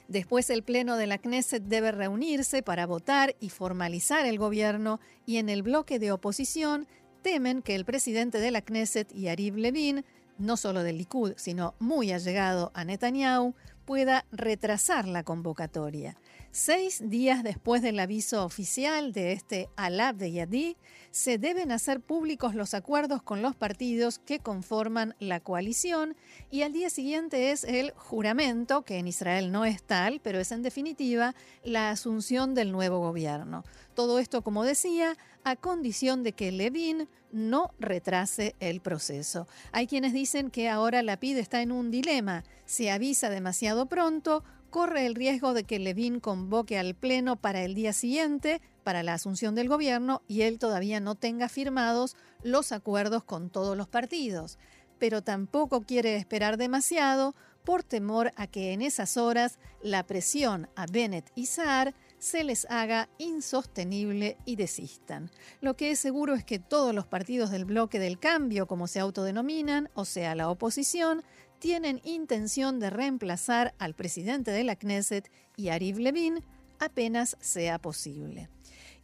Después 0.09 0.51
el 0.51 0.65
Pleno 0.65 0.97
de 0.97 1.07
la 1.07 1.19
Knesset 1.19 1.63
debe 1.63 1.93
reunirse 1.93 2.65
para 2.65 2.85
votar 2.85 3.37
y 3.39 3.51
formalizar 3.51 4.27
el 4.27 4.39
gobierno 4.39 4.99
y 5.25 5.37
en 5.37 5.49
el 5.49 5.63
bloque 5.63 6.01
de 6.01 6.11
oposición 6.11 6.89
temen 7.23 7.63
que 7.63 7.77
el 7.77 7.85
presidente 7.85 8.41
de 8.41 8.51
la 8.51 8.63
Knesset, 8.63 9.13
Yariv 9.15 9.57
Levin, 9.57 10.05
no 10.37 10.57
solo 10.57 10.83
del 10.83 10.99
Likud, 10.99 11.35
sino 11.37 11.75
muy 11.79 12.11
allegado 12.11 12.73
a 12.75 12.85
Netanyahu, 12.85 13.55
pueda 13.85 14.27
retrasar 14.33 15.07
la 15.07 15.23
convocatoria. 15.23 16.17
Seis 16.53 17.01
días 17.09 17.45
después 17.45 17.81
del 17.81 18.01
aviso 18.01 18.45
oficial 18.45 19.13
de 19.13 19.31
este 19.31 19.69
Alab 19.77 20.17
de 20.17 20.33
Yadí, 20.33 20.77
se 21.13 21.39
deben 21.39 21.71
hacer 21.71 22.01
públicos 22.01 22.57
los 22.57 22.75
acuerdos 22.75 23.23
con 23.23 23.41
los 23.41 23.55
partidos 23.55 24.19
que 24.19 24.41
conforman 24.41 25.15
la 25.21 25.39
coalición 25.39 26.17
y 26.51 26.63
al 26.63 26.73
día 26.73 26.91
siguiente 26.91 27.53
es 27.53 27.63
el 27.63 27.93
juramento, 27.93 28.83
que 28.83 28.99
en 28.99 29.07
Israel 29.07 29.53
no 29.53 29.65
es 29.65 29.85
tal, 29.85 30.19
pero 30.25 30.41
es 30.41 30.51
en 30.51 30.63
definitiva 30.63 31.37
la 31.63 31.91
asunción 31.91 32.53
del 32.53 32.73
nuevo 32.73 32.99
gobierno. 32.99 33.63
Todo 33.95 34.19
esto, 34.19 34.43
como 34.43 34.65
decía, 34.65 35.17
a 35.45 35.55
condición 35.55 36.25
de 36.25 36.33
que 36.33 36.51
Levin 36.51 37.09
no 37.31 37.71
retrase 37.79 38.57
el 38.59 38.81
proceso. 38.81 39.47
Hay 39.71 39.87
quienes 39.87 40.13
dicen 40.13 40.51
que 40.51 40.69
ahora 40.69 41.05
la 41.05 41.19
PID 41.19 41.39
está 41.39 41.63
en 41.63 41.71
un 41.71 41.93
dilema. 41.93 42.43
Se 42.65 42.91
avisa 42.91 43.31
demasiado 43.31 43.87
pronto 43.87 44.43
corre 44.71 45.07
el 45.07 45.15
riesgo 45.15 45.53
de 45.53 45.65
que 45.65 45.79
Levin 45.79 46.21
convoque 46.21 46.79
al 46.79 46.95
Pleno 46.95 47.37
para 47.37 47.63
el 47.63 47.75
día 47.75 47.93
siguiente, 47.93 48.61
para 48.85 49.03
la 49.03 49.15
asunción 49.15 49.55
del 49.55 49.69
gobierno, 49.69 50.23
y 50.27 50.43
él 50.43 50.59
todavía 50.59 51.01
no 51.01 51.15
tenga 51.15 51.49
firmados 51.49 52.17
los 52.43 52.73
acuerdos 52.73 53.25
con 53.25 53.51
todos 53.51 53.77
los 53.77 53.89
partidos. 53.89 54.59
Pero 54.99 55.23
tampoco 55.23 55.83
quiere 55.83 56.17
esperar 56.17 56.57
demasiado 56.57 57.35
por 57.65 57.83
temor 57.83 58.33
a 58.37 58.47
que 58.47 58.73
en 58.73 58.83
esas 58.83 59.17
horas 59.17 59.59
la 59.83 60.07
presión 60.07 60.69
a 60.77 60.87
Bennett 60.87 61.31
y 61.35 61.47
Saar 61.47 61.95
se 62.19 62.45
les 62.45 62.67
haga 62.71 63.09
insostenible 63.19 64.37
y 64.45 64.57
desistan. 64.57 65.31
Lo 65.61 65.75
que 65.75 65.91
es 65.91 65.99
seguro 65.99 66.35
es 66.35 66.45
que 66.45 66.59
todos 66.59 66.95
los 66.95 67.07
partidos 67.07 67.51
del 67.51 67.65
bloque 67.65 67.99
del 67.99 68.19
cambio, 68.19 68.67
como 68.67 68.87
se 68.87 69.01
autodenominan, 69.01 69.91
o 69.95 70.05
sea, 70.05 70.35
la 70.35 70.51
oposición, 70.51 71.23
tienen 71.61 72.01
intención 72.05 72.81
de 72.81 72.91
reemplazar 72.91 73.75
al 73.79 73.95
presidente 73.95 74.51
de 74.51 74.65
la 74.65 74.75
Knesset, 74.75 75.31
Yariv 75.57 75.99
Levin, 75.99 76.43
apenas 76.81 77.37
sea 77.41 77.79
posible. 77.79 78.49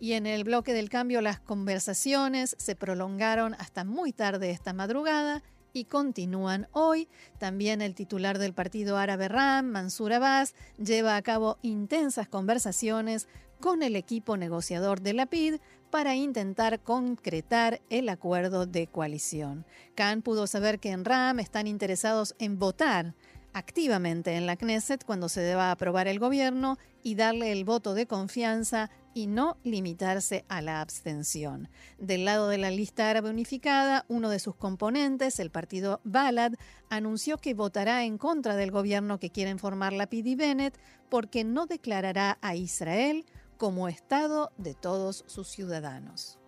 Y 0.01 0.15
en 0.15 0.27
el 0.27 0.45
bloque 0.45 0.73
del 0.73 0.89
cambio 0.89 1.21
las 1.21 1.39
conversaciones 1.39 2.57
se 2.59 2.75
prolongaron 2.75 3.55
hasta 3.55 3.85
muy 3.85 4.13
tarde 4.13 4.51
esta 4.51 4.73
madrugada 4.73 5.43
y 5.73 5.85
continúan 5.85 6.69
hoy. 6.73 7.09
También 7.39 7.83
el 7.83 7.95
titular 7.95 8.39
del 8.39 8.55
partido 8.55 8.97
árabe 8.97 9.29
RAM, 9.29 9.67
Mansur 9.67 10.15
Abbas, 10.15 10.55
lleva 10.79 11.17
a 11.17 11.23
cabo 11.23 11.59
intensas 11.61 12.27
conversaciones 12.27 13.29
con 13.61 13.83
el 13.83 13.97
equipo 13.97 14.37
negociador 14.37 15.01
de 15.01 15.13
la 15.13 15.27
PID 15.27 15.57
para 15.91 16.15
intentar 16.15 16.81
concretar 16.81 17.81
el 17.91 18.09
acuerdo 18.09 18.67
de 18.67 18.87
coalición. 18.87 19.65
Khan 19.95 20.23
pudo 20.23 20.47
saber 20.47 20.79
que 20.79 20.91
en 20.91 21.05
RAM 21.05 21.41
están 21.41 21.67
interesados 21.67 22.35
en 22.39 22.59
votar 22.59 23.15
activamente 23.57 24.37
en 24.37 24.45
la 24.45 24.57
Knesset 24.57 25.03
cuando 25.05 25.31
se 25.31 25.41
deba 25.41 25.71
aprobar 25.71 26.09
el 26.09 26.19
gobierno 26.19 26.77
y 27.03 27.15
darle 27.15 27.53
el 27.53 27.65
voto 27.65 27.95
de 27.95 28.07
confianza 28.07 28.91
y 29.15 29.29
no 29.29 29.57
limitarse 29.65 30.45
a 30.49 30.61
la 30.61 30.83
abstención. 30.83 31.71
Del 31.99 32.27
lado 32.27 32.49
de 32.49 32.59
la 32.59 32.71
lista 32.71 33.09
árabe 33.09 33.31
unificada, 33.31 34.05
uno 34.09 34.29
de 34.29 34.41
sus 34.41 34.57
componentes, 34.57 35.41
el 35.41 35.51
partido 35.51 36.03
Balad, 36.05 36.53
anunció 36.91 37.39
que 37.39 37.55
votará 37.55 38.05
en 38.05 38.19
contra 38.19 38.57
del 38.57 38.71
gobierno 38.71 39.19
que 39.19 39.31
quieren 39.31 39.59
formar 39.59 39.95
la 39.95 40.09
Pidi 40.09 40.35
Bennett 40.35 40.79
porque 41.09 41.43
no 41.45 41.65
declarará 41.65 42.37
a 42.43 42.57
Israel 42.57 43.25
como 43.57 43.89
Estado 43.89 44.53
de 44.57 44.75
todos 44.75 45.25
sus 45.27 45.49
ciudadanos. 45.49 46.39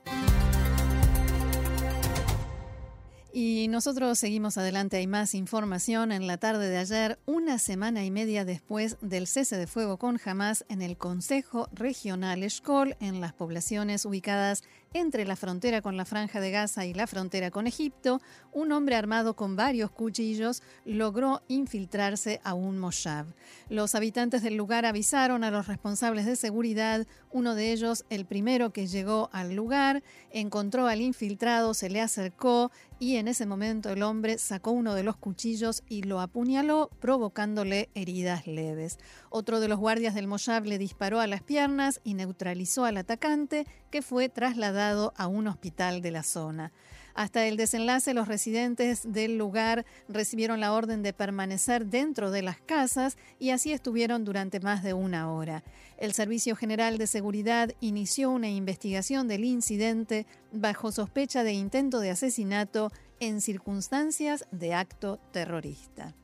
Y 3.40 3.68
nosotros 3.68 4.18
seguimos 4.18 4.58
adelante, 4.58 4.96
hay 4.96 5.06
más 5.06 5.34
información. 5.34 6.12
En 6.12 6.26
la 6.26 6.38
tarde 6.38 6.68
de 6.70 6.78
ayer, 6.78 7.18
una 7.26 7.58
semana 7.58 8.04
y 8.04 8.10
media 8.10 8.44
después 8.44 8.96
del 9.00 9.26
cese 9.26 9.56
de 9.56 9.66
fuego 9.66 9.98
con 9.98 10.18
Hamas 10.24 10.64
en 10.68 10.82
el 10.82 10.96
Consejo 10.96 11.68
Regional 11.72 12.42
Eshkol, 12.42 12.96
en 13.00 13.20
las 13.20 13.34
poblaciones 13.34 14.06
ubicadas 14.06 14.64
entre 14.94 15.26
la 15.26 15.36
frontera 15.36 15.82
con 15.82 15.96
la 15.96 16.04
Franja 16.04 16.40
de 16.40 16.50
Gaza 16.50 16.86
y 16.86 16.94
la 16.94 17.06
frontera 17.06 17.50
con 17.50 17.66
Egipto, 17.66 18.20
un 18.52 18.72
hombre 18.72 18.96
armado 18.96 19.36
con 19.36 19.54
varios 19.54 19.90
cuchillos 19.90 20.62
logró 20.84 21.42
infiltrarse 21.48 22.40
a 22.42 22.54
un 22.54 22.78
moshav. 22.78 23.26
Los 23.68 23.94
habitantes 23.94 24.42
del 24.42 24.56
lugar 24.56 24.86
avisaron 24.86 25.44
a 25.44 25.50
los 25.50 25.66
responsables 25.66 26.24
de 26.24 26.36
seguridad, 26.36 27.06
uno 27.30 27.54
de 27.54 27.72
ellos, 27.72 28.06
el 28.08 28.24
primero 28.24 28.72
que 28.72 28.86
llegó 28.86 29.28
al 29.32 29.54
lugar, 29.54 30.02
encontró 30.30 30.86
al 30.86 31.02
infiltrado, 31.02 31.74
se 31.74 31.90
le 31.90 32.00
acercó 32.00 32.70
y 32.98 33.16
en 33.16 33.28
ese 33.28 33.46
momento 33.46 33.90
el 33.90 34.02
hombre 34.02 34.38
sacó 34.38 34.70
uno 34.70 34.94
de 34.94 35.02
los 35.02 35.16
cuchillos 35.16 35.82
y 35.88 36.02
lo 36.02 36.20
apuñaló, 36.20 36.90
provocándole 36.98 37.90
heridas 37.94 38.46
leves. 38.46 38.98
Otro 39.30 39.60
de 39.60 39.68
los 39.68 39.78
guardias 39.78 40.14
del 40.14 40.26
moshav 40.26 40.64
le 40.64 40.78
disparó 40.78 41.20
a 41.20 41.26
las 41.26 41.42
piernas 41.42 42.00
y 42.02 42.14
neutralizó 42.14 42.86
al 42.86 42.96
atacante, 42.96 43.66
que 43.90 44.02
fue 44.02 44.28
trasladado 44.28 44.77
a 44.78 45.26
un 45.26 45.48
hospital 45.48 46.02
de 46.02 46.10
la 46.10 46.22
zona. 46.22 46.72
Hasta 47.14 47.46
el 47.46 47.56
desenlace, 47.56 48.14
los 48.14 48.28
residentes 48.28 49.12
del 49.12 49.38
lugar 49.38 49.84
recibieron 50.08 50.60
la 50.60 50.72
orden 50.72 51.02
de 51.02 51.12
permanecer 51.12 51.86
dentro 51.86 52.30
de 52.30 52.42
las 52.42 52.60
casas 52.60 53.16
y 53.40 53.50
así 53.50 53.72
estuvieron 53.72 54.24
durante 54.24 54.60
más 54.60 54.84
de 54.84 54.94
una 54.94 55.32
hora. 55.32 55.64
El 55.96 56.12
Servicio 56.12 56.54
General 56.54 56.96
de 56.96 57.08
Seguridad 57.08 57.74
inició 57.80 58.30
una 58.30 58.48
investigación 58.48 59.26
del 59.26 59.44
incidente 59.44 60.26
bajo 60.52 60.92
sospecha 60.92 61.42
de 61.42 61.54
intento 61.54 61.98
de 61.98 62.10
asesinato 62.10 62.92
en 63.18 63.40
circunstancias 63.40 64.46
de 64.52 64.74
acto 64.74 65.18
terrorista. 65.32 66.14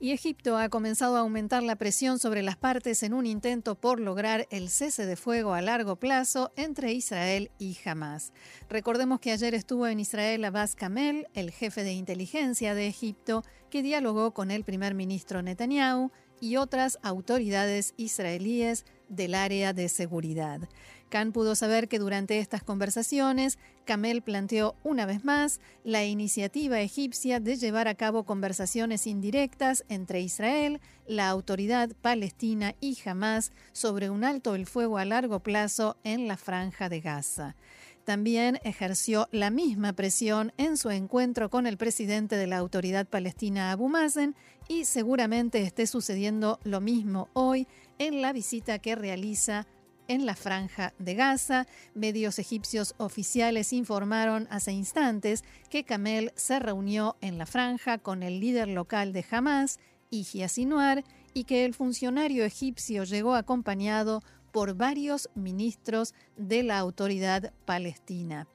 Y 0.00 0.12
Egipto 0.12 0.56
ha 0.56 0.68
comenzado 0.68 1.16
a 1.16 1.20
aumentar 1.20 1.64
la 1.64 1.74
presión 1.74 2.20
sobre 2.20 2.42
las 2.42 2.56
partes 2.56 3.02
en 3.02 3.12
un 3.12 3.26
intento 3.26 3.74
por 3.74 3.98
lograr 3.98 4.46
el 4.50 4.70
cese 4.70 5.06
de 5.06 5.16
fuego 5.16 5.54
a 5.54 5.60
largo 5.60 5.96
plazo 5.96 6.52
entre 6.54 6.92
Israel 6.92 7.50
y 7.58 7.76
Hamas. 7.84 8.32
Recordemos 8.68 9.18
que 9.18 9.32
ayer 9.32 9.54
estuvo 9.54 9.88
en 9.88 9.98
Israel 9.98 10.44
Abbas 10.44 10.76
Kamel, 10.76 11.26
el 11.34 11.50
jefe 11.50 11.82
de 11.82 11.94
inteligencia 11.94 12.76
de 12.76 12.86
Egipto, 12.86 13.42
que 13.70 13.82
dialogó 13.82 14.32
con 14.34 14.52
el 14.52 14.62
primer 14.62 14.94
ministro 14.94 15.42
Netanyahu 15.42 16.12
y 16.40 16.56
otras 16.58 17.00
autoridades 17.02 17.94
israelíes 17.96 18.84
del 19.08 19.34
área 19.34 19.72
de 19.72 19.88
seguridad. 19.88 20.60
Khan 21.08 21.32
pudo 21.32 21.54
saber 21.54 21.88
que 21.88 21.98
durante 21.98 22.38
estas 22.38 22.62
conversaciones, 22.62 23.58
Kamel 23.84 24.22
planteó 24.22 24.74
una 24.84 25.06
vez 25.06 25.24
más 25.24 25.60
la 25.84 26.04
iniciativa 26.04 26.80
egipcia 26.80 27.40
de 27.40 27.56
llevar 27.56 27.88
a 27.88 27.94
cabo 27.94 28.24
conversaciones 28.24 29.06
indirectas 29.06 29.84
entre 29.88 30.20
Israel, 30.20 30.80
la 31.06 31.28
autoridad 31.28 31.90
palestina 32.02 32.74
y 32.80 32.98
Hamas 33.04 33.52
sobre 33.72 34.10
un 34.10 34.24
alto 34.24 34.54
el 34.54 34.66
fuego 34.66 34.98
a 34.98 35.04
largo 35.04 35.40
plazo 35.40 35.96
en 36.04 36.28
la 36.28 36.36
franja 36.36 36.88
de 36.88 37.00
Gaza. 37.00 37.56
También 38.04 38.58
ejerció 38.64 39.28
la 39.32 39.50
misma 39.50 39.92
presión 39.92 40.54
en 40.56 40.78
su 40.78 40.90
encuentro 40.90 41.50
con 41.50 41.66
el 41.66 41.76
presidente 41.76 42.36
de 42.36 42.46
la 42.46 42.56
autoridad 42.56 43.06
palestina 43.06 43.70
Abu 43.70 43.88
Mazen 43.88 44.34
y 44.66 44.86
seguramente 44.86 45.60
esté 45.60 45.86
sucediendo 45.86 46.58
lo 46.64 46.80
mismo 46.80 47.28
hoy 47.34 47.66
en 47.98 48.22
la 48.22 48.32
visita 48.32 48.78
que 48.78 48.94
realiza 48.94 49.66
en 50.08 50.26
la 50.26 50.34
franja 50.34 50.92
de 50.98 51.14
Gaza. 51.14 51.66
Medios 51.94 52.38
egipcios 52.38 52.94
oficiales 52.98 53.72
informaron 53.72 54.48
hace 54.50 54.72
instantes 54.72 55.44
que 55.70 55.84
Kamel 55.84 56.32
se 56.34 56.58
reunió 56.58 57.16
en 57.20 57.38
la 57.38 57.46
franja 57.46 57.98
con 57.98 58.22
el 58.22 58.40
líder 58.40 58.68
local 58.68 59.12
de 59.12 59.24
Hamas, 59.30 59.78
Ijia 60.10 60.48
Sinuar, 60.48 61.04
y 61.34 61.44
que 61.44 61.64
el 61.64 61.74
funcionario 61.74 62.44
egipcio 62.44 63.04
llegó 63.04 63.34
acompañado 63.34 64.22
por 64.50 64.74
varios 64.74 65.28
ministros 65.34 66.14
de 66.36 66.62
la 66.62 66.78
autoridad 66.78 67.52
palestina. 67.64 68.48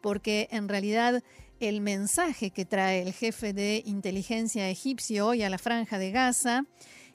Porque 0.00 0.48
en 0.50 0.68
realidad 0.68 1.22
el 1.60 1.80
mensaje 1.80 2.50
que 2.50 2.64
trae 2.64 3.02
el 3.02 3.12
jefe 3.12 3.52
de 3.52 3.82
inteligencia 3.86 4.68
egipcio 4.68 5.26
hoy 5.26 5.42
a 5.42 5.50
la 5.50 5.58
franja 5.58 5.98
de 5.98 6.10
Gaza 6.10 6.64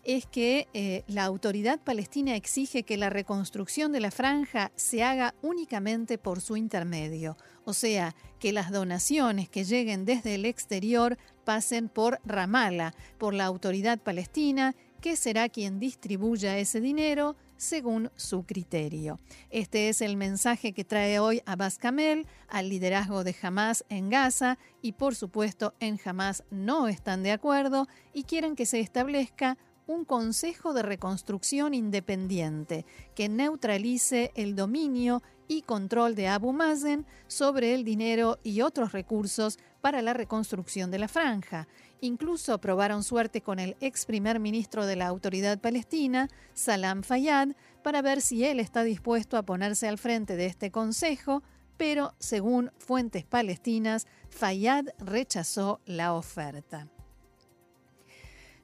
es 0.04 0.26
que 0.26 0.68
eh, 0.74 1.04
la 1.08 1.26
autoridad 1.26 1.80
palestina 1.80 2.36
exige 2.36 2.84
que 2.84 2.98
la 2.98 3.10
reconstrucción 3.10 3.92
de 3.92 4.00
la 4.00 4.12
franja 4.12 4.72
se 4.76 5.04
haga 5.04 5.36
únicamente 5.42 6.18
por 6.18 6.42
su 6.42 6.58
intermedio, 6.58 7.38
o 7.66 7.74
sea, 7.74 8.16
que 8.40 8.52
las 8.52 8.72
donaciones 8.72 9.50
que 9.50 9.64
lleguen 9.64 10.06
desde 10.06 10.36
el 10.36 10.46
exterior 10.46 11.18
pasen 11.46 11.90
por 11.90 12.20
Ramallah, 12.26 12.94
por 13.18 13.34
la 13.34 13.46
autoridad 13.46 14.00
palestina, 14.00 14.76
que 15.02 15.16
será 15.16 15.50
quien 15.50 15.80
distribuya 15.80 16.58
ese 16.58 16.80
dinero 16.80 17.36
según 17.58 18.12
su 18.16 18.44
criterio. 18.44 19.20
Este 19.52 19.90
es 19.90 20.02
el 20.02 20.18
mensaje 20.18 20.74
que 20.74 20.84
trae 20.84 21.20
hoy 21.20 21.42
Abbas 21.46 21.78
Kamel 21.78 22.26
al 22.48 22.70
liderazgo 22.70 23.24
de 23.24 23.36
Hamas 23.42 23.86
en 23.90 24.10
Gaza 24.10 24.58
y 24.82 24.94
por 24.94 25.16
supuesto 25.16 25.76
en 25.80 26.00
Hamas 26.04 26.44
no 26.50 26.88
están 26.88 27.22
de 27.22 27.32
acuerdo 27.32 27.88
y 28.14 28.24
quieren 28.24 28.56
que 28.56 28.66
se 28.66 28.80
establezca 28.80 29.58
un 29.88 30.06
Consejo 30.06 30.74
de 30.74 30.84
Reconstrucción 30.84 31.74
Independiente 31.74 32.86
que 33.16 33.30
neutralice 33.30 34.32
el 34.36 34.56
dominio 34.56 35.22
y 35.48 35.64
control 35.64 36.16
de 36.16 36.28
Abu 36.28 36.54
Mazen 36.54 37.06
sobre 37.28 37.74
el 37.74 37.84
dinero 37.84 38.40
y 38.44 38.62
otros 38.62 38.94
recursos 38.94 39.60
para 39.82 40.02
la 40.02 40.14
reconstrucción 40.14 40.92
de 40.92 41.00
la 41.00 41.08
franja. 41.08 41.68
Incluso 42.00 42.60
probaron 42.60 43.04
suerte 43.04 43.42
con 43.42 43.60
el 43.60 43.76
ex 43.82 44.06
primer 44.06 44.40
ministro 44.40 44.86
de 44.86 44.96
la 44.96 45.08
Autoridad 45.08 45.60
Palestina, 45.60 46.30
Salam 46.54 47.04
Fayyad, 47.04 47.50
para 47.84 48.02
ver 48.02 48.22
si 48.22 48.46
él 48.46 48.60
está 48.60 48.84
dispuesto 48.84 49.38
a 49.38 49.44
ponerse 49.44 49.88
al 49.88 49.98
frente 49.98 50.36
de 50.36 50.46
este 50.46 50.72
consejo, 50.72 51.44
pero 51.78 52.14
según 52.20 52.72
fuentes 52.78 53.26
palestinas, 53.26 54.08
Fayyad 54.30 54.86
rechazó 55.00 55.82
la 55.86 56.14
oferta. 56.14 56.88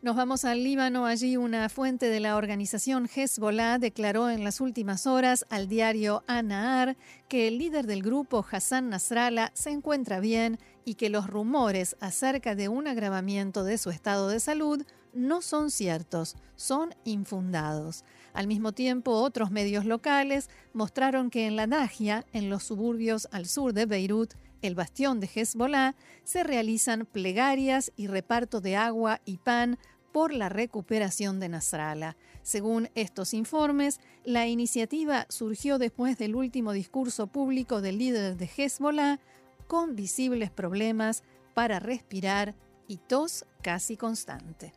Nos 0.04 0.16
vamos 0.16 0.46
al 0.46 0.63
Líbano. 0.63 1.08
Allí 1.08 1.38
una 1.38 1.70
fuente 1.70 2.08
de 2.08 2.20
la 2.20 2.36
organización 2.36 3.10
Hezbollah 3.13 3.80
declaró 3.80 4.30
en 4.30 4.44
las 4.44 4.62
últimas 4.62 5.08
horas 5.08 5.44
al 5.50 5.68
diario 5.68 6.24
Anaar 6.27 6.96
que 7.27 7.48
el 7.48 7.58
líder 7.58 7.88
del 7.88 8.04
grupo, 8.04 8.46
Hassan 8.50 8.89
Nasrallah, 8.89 9.50
se 9.56 9.72
encuentra 9.72 10.20
bien 10.20 10.60
y 10.86 10.94
que 10.96 11.10
los 11.10 11.27
rumores 11.27 11.98
acerca 12.00 12.54
de 12.54 12.70
un 12.70 12.88
agravamiento 12.88 13.63
de 13.63 13.80
su 13.80 13.89
estado 13.89 14.30
de 14.30 14.39
salud 14.39 14.86
no 15.13 15.42
son 15.42 15.72
ciertos, 15.72 16.36
son 16.56 16.94
infundados. 17.04 18.06
Al 18.34 18.46
mismo 18.46 18.74
tiempo, 18.74 19.13
otros 19.13 19.50
medios 19.50 19.84
locales 19.84 20.51
mostraron 20.74 21.32
que 21.32 21.48
en 21.48 21.56
la 21.56 21.66
Najia, 21.66 22.24
en 22.34 22.51
los 22.51 22.62
suburbios 22.63 23.27
al 23.32 23.48
sur 23.48 23.74
de 23.74 23.88
Beirut, 23.88 24.36
el 24.62 24.76
bastión 24.76 25.20
de 25.20 25.30
Hezbollah, 25.34 25.96
se 26.24 26.44
realizan 26.44 27.06
plegarias 27.06 27.92
y 27.96 28.08
reparto 28.08 28.62
de 28.62 28.76
agua 28.76 29.22
y 29.26 29.38
pan 29.38 29.78
por 30.12 30.34
la 30.34 30.50
recuperación 30.50 31.40
de 31.40 31.50
Nasrallah. 31.50 32.18
Según 32.42 32.90
estos 32.96 33.34
informes, 33.34 34.00
la 34.24 34.48
iniciativa 34.48 35.26
surgió 35.30 35.78
después 35.78 36.18
del 36.18 36.36
último 36.36 36.72
discurso 36.72 37.28
público 37.28 37.82
del 37.82 37.98
líder 37.98 38.38
de 38.38 38.50
Hezbollah, 38.56 39.20
con 39.68 39.96
visibles 39.96 40.50
problemas 40.50 41.24
para 41.54 41.80
respirar 41.80 42.56
y 42.88 42.98
tos 42.98 43.46
casi 43.62 43.98
constante. 43.98 44.74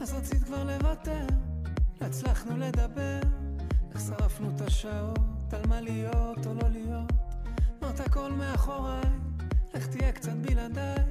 אז 0.00 0.14
רצית 0.14 0.44
כבר 0.44 0.64
לוותר, 0.64 1.26
הצלחנו 2.00 2.56
לדבר, 2.56 3.20
איך 3.92 4.00
שרפנו 4.00 4.50
את 4.56 4.60
השעות, 4.60 5.18
על 5.52 5.66
מה 5.68 5.80
להיות 5.80 6.46
או 6.46 6.54
לא 6.54 6.68
להיות. 6.68 7.12
אמרת 7.82 8.00
הכל 8.00 8.32
מאחוריי, 8.32 9.10
איך 9.74 9.86
תהיה 9.86 10.12
קצת 10.12 10.32
בלעדיי. 10.32 11.04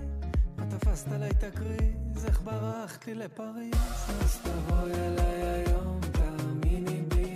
מה 0.57 0.65
תפסת 0.65 1.11
עליי 1.11 1.31
תקריז, 1.33 2.25
איך 2.25 2.41
ברחת 2.41 3.07
לי 3.07 3.15
לפריז. 3.15 3.73
אז 4.23 4.37
תבואי 4.37 4.91
אליי 4.93 5.41
היום, 5.43 5.99
תאמיני 6.11 7.01
בי, 7.07 7.35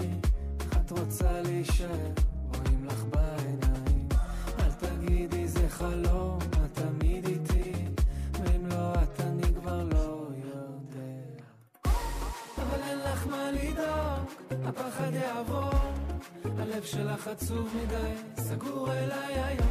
איך 0.59 0.77
את 0.77 0.91
רוצה 0.91 1.41
להישאר, 1.41 2.11
רואים 2.55 2.85
לך 2.85 3.03
בעיניים. 3.03 4.07
אל 4.59 4.71
תגידי 4.71 5.47
זה 5.47 5.69
חלום. 5.69 6.56
יעבור, 15.17 15.71
הלב 16.59 16.83
שלך 16.83 17.27
עצוב 17.27 17.75
מדי, 17.75 18.41
סגור 18.43 18.93
אליי 18.93 19.33
היום. 19.43 19.69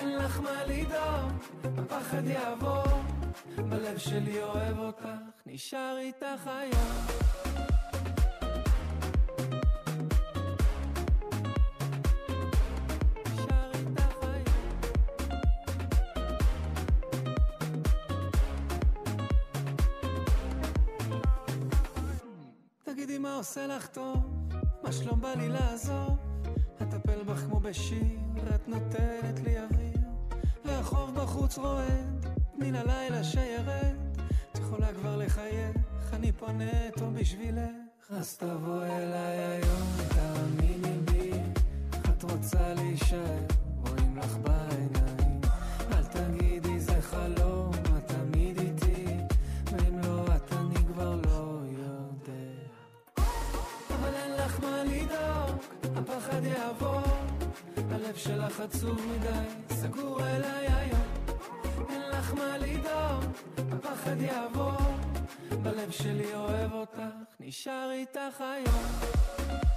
אין 0.00 0.16
לך 0.16 0.40
מה 0.40 0.64
לדאוג, 0.66 1.32
הפחד 1.78 2.26
יעבור, 2.26 3.02
בלב 3.56 3.98
שלי 3.98 4.42
אוהב 4.42 4.78
אותך, 4.78 5.08
נשאר 5.46 5.96
איתך 5.98 6.46
היום. 6.46 7.25
לי 25.36 25.48
לעזור. 25.48 26.16
אטפל 26.82 27.22
בך 27.22 27.38
כמו 27.38 27.60
בשיר, 27.60 28.18
את 28.54 28.68
נותנת 28.68 29.40
לי 29.44 29.58
אוויר. 29.58 29.98
והחוב 30.64 31.14
בחוץ 31.14 31.58
רועד, 31.58 32.26
תני 32.56 32.72
ללילה 32.72 33.24
שירד. 33.24 33.96
את 34.52 34.58
יכולה 34.58 34.92
כבר 34.92 35.16
לחייך, 35.16 35.76
אני 36.12 36.32
פונה 36.32 36.90
טוב 36.96 37.14
בשבילך. 37.20 37.86
אז 38.10 38.36
תבואי 38.36 38.90
אליי 38.90 39.38
היום, 39.38 39.88
תאמיני 40.08 40.98
בי, 41.04 41.30
את 42.10 42.22
רוצה 42.22 42.74
להישאר, 42.74 43.38
רואים 43.80 44.16
לך 44.16 44.36
בעיניים. 44.36 44.65
הפחד 56.26 56.44
יעבור, 56.44 57.00
הלב 57.90 58.16
שלך 58.16 58.60
עצוב 58.60 59.00
מדי, 59.06 59.74
סגור 59.74 60.20
אליי 60.20 60.66
היום. 60.66 61.00
אין 61.90 62.02
לך 62.10 62.34
מה 62.34 62.58
לדאוג, 62.58 63.24
הפחד 63.72 64.20
יעבור, 64.20 64.72
בלב 65.62 65.90
שלי 65.90 66.34
אוהב 66.34 66.72
אותך, 66.72 66.98
נשאר 67.40 67.90
איתך 67.92 68.40
היום. 68.40 69.75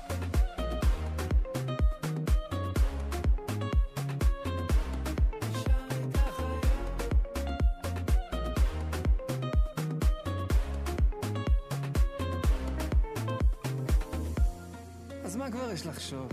יש 15.73 15.87
לחשוב? 15.87 16.27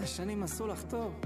השנים 0.00 0.42
עשו 0.42 0.66
לך 0.66 0.82
טוב. 0.82 1.20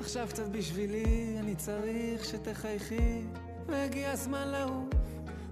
עכשיו 0.00 0.26
קצת 0.28 0.48
בשבילי, 0.48 1.36
אני 1.38 1.56
צריך 1.56 2.24
שתחייכי, 2.24 3.22
והגיע 3.66 4.10
הזמן 4.10 4.48
לעוף. 4.48 4.88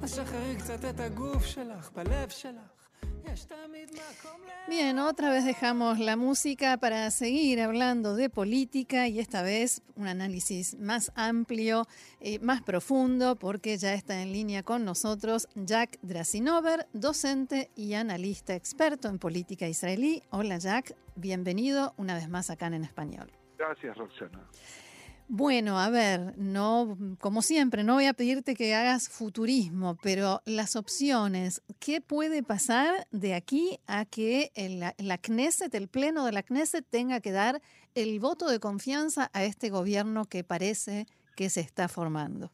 אז 0.03 0.15
שחררי 0.15 0.57
קצת 0.57 0.85
את 0.85 1.01
הגוף 1.01 1.45
שלך, 1.45 1.91
בלב 1.95 2.29
שלך. 2.29 2.74
Bien, 4.69 4.99
otra 4.99 5.31
vez 5.31 5.45
dejamos 5.45 5.99
la 5.99 6.17
música 6.17 6.79
para 6.79 7.11
seguir 7.11 7.61
hablando 7.61 8.17
de 8.17 8.31
política 8.31 9.09
y 9.09 9.19
esta 9.19 9.43
vez 9.43 9.83
un 9.95 10.07
análisis 10.07 10.79
más 10.79 11.13
amplio, 11.15 11.87
y 12.21 12.39
más 12.39 12.63
profundo, 12.63 13.37
porque 13.37 13.77
ya 13.77 13.93
está 13.95 14.23
en 14.23 14.33
línea 14.33 14.63
con 14.63 14.85
nosotros 14.85 15.49
Jack 15.55 15.99
Drasinover, 16.03 16.89
docente 16.93 17.71
y 17.77 17.95
analista 17.95 18.55
experto 18.55 19.09
en 19.09 19.19
política 19.19 19.69
israelí. 19.69 20.23
Hola 20.31 20.59
Jack, 20.59 20.97
bienvenido 21.15 21.93
una 21.97 22.15
vez 22.15 22.29
más 22.29 22.51
acá 22.51 22.67
en 22.69 22.85
español. 22.85 23.31
Gracias, 23.59 23.97
Roxana. 23.97 24.49
Bueno, 25.27 25.81
a 25.81 25.89
ver, 25.89 26.37
no, 26.37 26.99
como 27.19 27.41
siempre, 27.41 27.83
no 27.83 27.95
voy 27.95 28.05
a 28.05 28.13
pedirte 28.13 28.55
que 28.55 28.75
hagas 28.75 29.09
futurismo, 29.09 29.97
pero 30.03 30.43
las 30.45 30.77
opciones, 30.77 31.63
¿qué 31.79 32.03
puede 32.03 32.43
pasar 32.43 33.09
de 33.11 33.35
aquí 33.35 33.81
a 33.87 34.05
que 34.05 34.53
la, 34.57 34.95
la 34.99 35.17
Knesset, 35.17 35.75
el 35.75 35.89
Pleno 35.89 36.27
de 36.27 36.33
la 36.33 36.43
Knesset, 36.43 36.87
tenga 36.89 37.21
que 37.21 37.33
dar 37.33 37.63
el 37.95 38.21
voto 38.21 38.49
de 38.49 38.61
confianza 38.61 39.31
a 39.33 39.45
este 39.45 39.71
gobierno 39.71 40.27
que 40.27 40.45
parece 40.45 41.07
que 41.37 41.49
se 41.49 41.61
está 41.61 41.89
formando? 41.89 42.51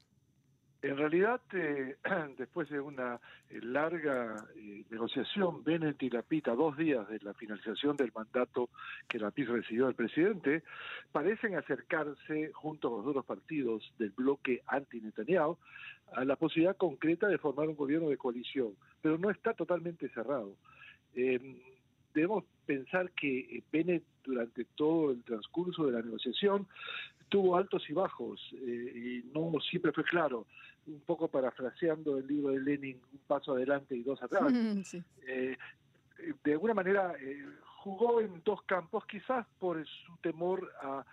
En 0.83 0.97
realidad, 0.97 1.41
eh, 1.53 1.97
después 2.39 2.69
de 2.71 2.81
una 2.81 3.21
eh, 3.51 3.61
larga 3.63 4.35
eh, 4.57 4.85
negociación, 4.89 5.63
Bennett 5.63 6.03
y 6.03 6.09
Lapid, 6.09 6.49
a 6.49 6.55
dos 6.55 6.77
días 6.77 7.07
de 7.09 7.19
la 7.21 7.35
finalización 7.35 7.97
del 7.97 8.13
mandato 8.15 8.71
que 9.07 9.19
Lapid 9.19 9.51
recibió 9.51 9.87
del 9.87 9.95
presidente, 9.95 10.63
parecen 11.13 11.55
acercarse, 11.57 12.51
junto 12.55 12.89
a 12.89 12.99
los 12.99 13.07
otros 13.09 13.27
partidos 13.27 13.93
del 13.99 14.11
bloque 14.11 14.63
anti-Netanyahu, 14.67 15.59
a 16.15 16.25
la 16.25 16.37
posibilidad 16.37 16.77
concreta 16.77 17.29
de 17.29 17.39
formar 17.39 17.69
un 17.69 17.77
gobierno 17.77 18.09
de 18.09 18.17
coalición, 18.17 18.75
pero 19.03 19.19
no 19.19 19.31
está 19.31 19.53
totalmente 19.53 20.09
cerrado. 20.09 20.57
Debemos 22.15 22.45
pensar 22.67 23.11
que 23.13 23.63
Bennett, 23.73 24.05
durante 24.25 24.65
todo 24.77 25.13
el 25.13 25.23
transcurso 25.25 25.87
de 25.87 25.93
la 25.93 26.03
negociación, 26.03 26.67
tuvo 27.29 27.57
altos 27.57 27.89
y 27.89 27.93
bajos 27.93 28.41
y 28.53 29.23
no 29.33 29.53
siempre 29.61 29.93
fue 29.93 30.05
claro 30.05 30.47
un 30.87 31.01
poco 31.01 31.29
parafraseando 31.29 32.19
el 32.19 32.27
libro 32.27 32.53
de 32.53 32.61
Lenin, 32.61 33.01
un 33.13 33.19
paso 33.27 33.53
adelante 33.53 33.95
y 33.97 34.03
dos 34.03 34.23
atrás, 34.23 34.53
eh, 35.27 35.57
de 36.45 36.53
alguna 36.53 36.75
manera 36.75 37.15
eh, 37.21 37.45
jugó 37.83 38.21
en 38.21 38.43
dos 38.45 38.63
campos, 38.63 39.07
quizás 39.07 39.47
por 39.59 39.85
su 39.87 40.17
temor 40.19 40.71
a, 40.83 41.05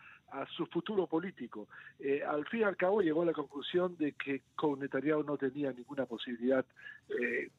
su 0.58 0.66
futuro 0.66 1.08
político. 1.08 1.70
Eh, 2.00 2.22
al 2.22 2.46
fin 2.48 2.60
y 2.60 2.64
al 2.64 2.76
cabo 2.76 3.02
llegó 3.02 3.22
a 3.22 3.28
la 3.28 3.32
conclusión 3.32 3.96
de 3.96 4.12
que 4.12 4.42
con 4.56 4.78
Netanyahu 4.78 5.24
no 5.24 5.38
tenía 5.38 5.72
ninguna 5.72 6.06
posibilidad 6.06 6.66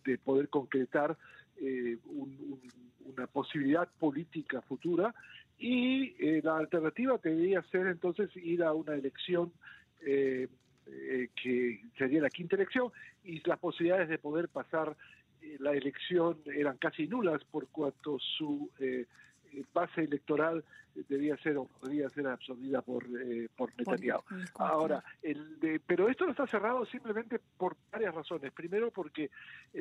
de 0.04 0.18
poder 0.18 0.50
concretar 0.50 1.16
una 3.04 3.26
posibilidad 3.26 3.88
política 3.98 4.60
futura 4.62 5.14
y 5.58 6.40
la 6.42 6.58
alternativa 6.58 7.18
debería 7.22 7.62
ser 7.62 7.86
entonces 7.88 8.30
ir 8.36 8.62
a 8.62 8.72
una 8.72 8.94
elección 8.94 9.52
eh, 10.90 11.28
que 11.40 11.82
sería 11.98 12.22
la 12.22 12.30
quinta 12.30 12.56
elección, 12.56 12.90
y 13.22 13.46
las 13.46 13.58
posibilidades 13.58 14.08
de 14.08 14.18
poder 14.18 14.48
pasar 14.48 14.96
eh, 15.42 15.56
la 15.60 15.72
elección 15.72 16.38
eran 16.46 16.78
casi 16.78 17.06
nulas 17.06 17.44
por 17.44 17.68
cuanto 17.68 18.18
su 18.18 18.70
eh, 18.78 19.04
base 19.72 20.02
electoral 20.02 20.64
debía 21.08 21.36
ser 21.36 21.56
o 21.56 21.64
podría 21.66 22.08
ser 22.10 22.26
absorbida 22.26 22.82
por, 22.82 23.04
por 23.56 23.70
Netanyahu. 23.76 24.22
Ahora, 24.56 25.04
el 25.22 25.80
pero 25.86 26.08
esto 26.08 26.24
no 26.24 26.32
está 26.32 26.46
cerrado 26.46 26.84
simplemente 26.86 27.40
por 27.56 27.76
varias 27.92 28.14
razones. 28.14 28.52
Primero, 28.52 28.90
porque 28.90 29.30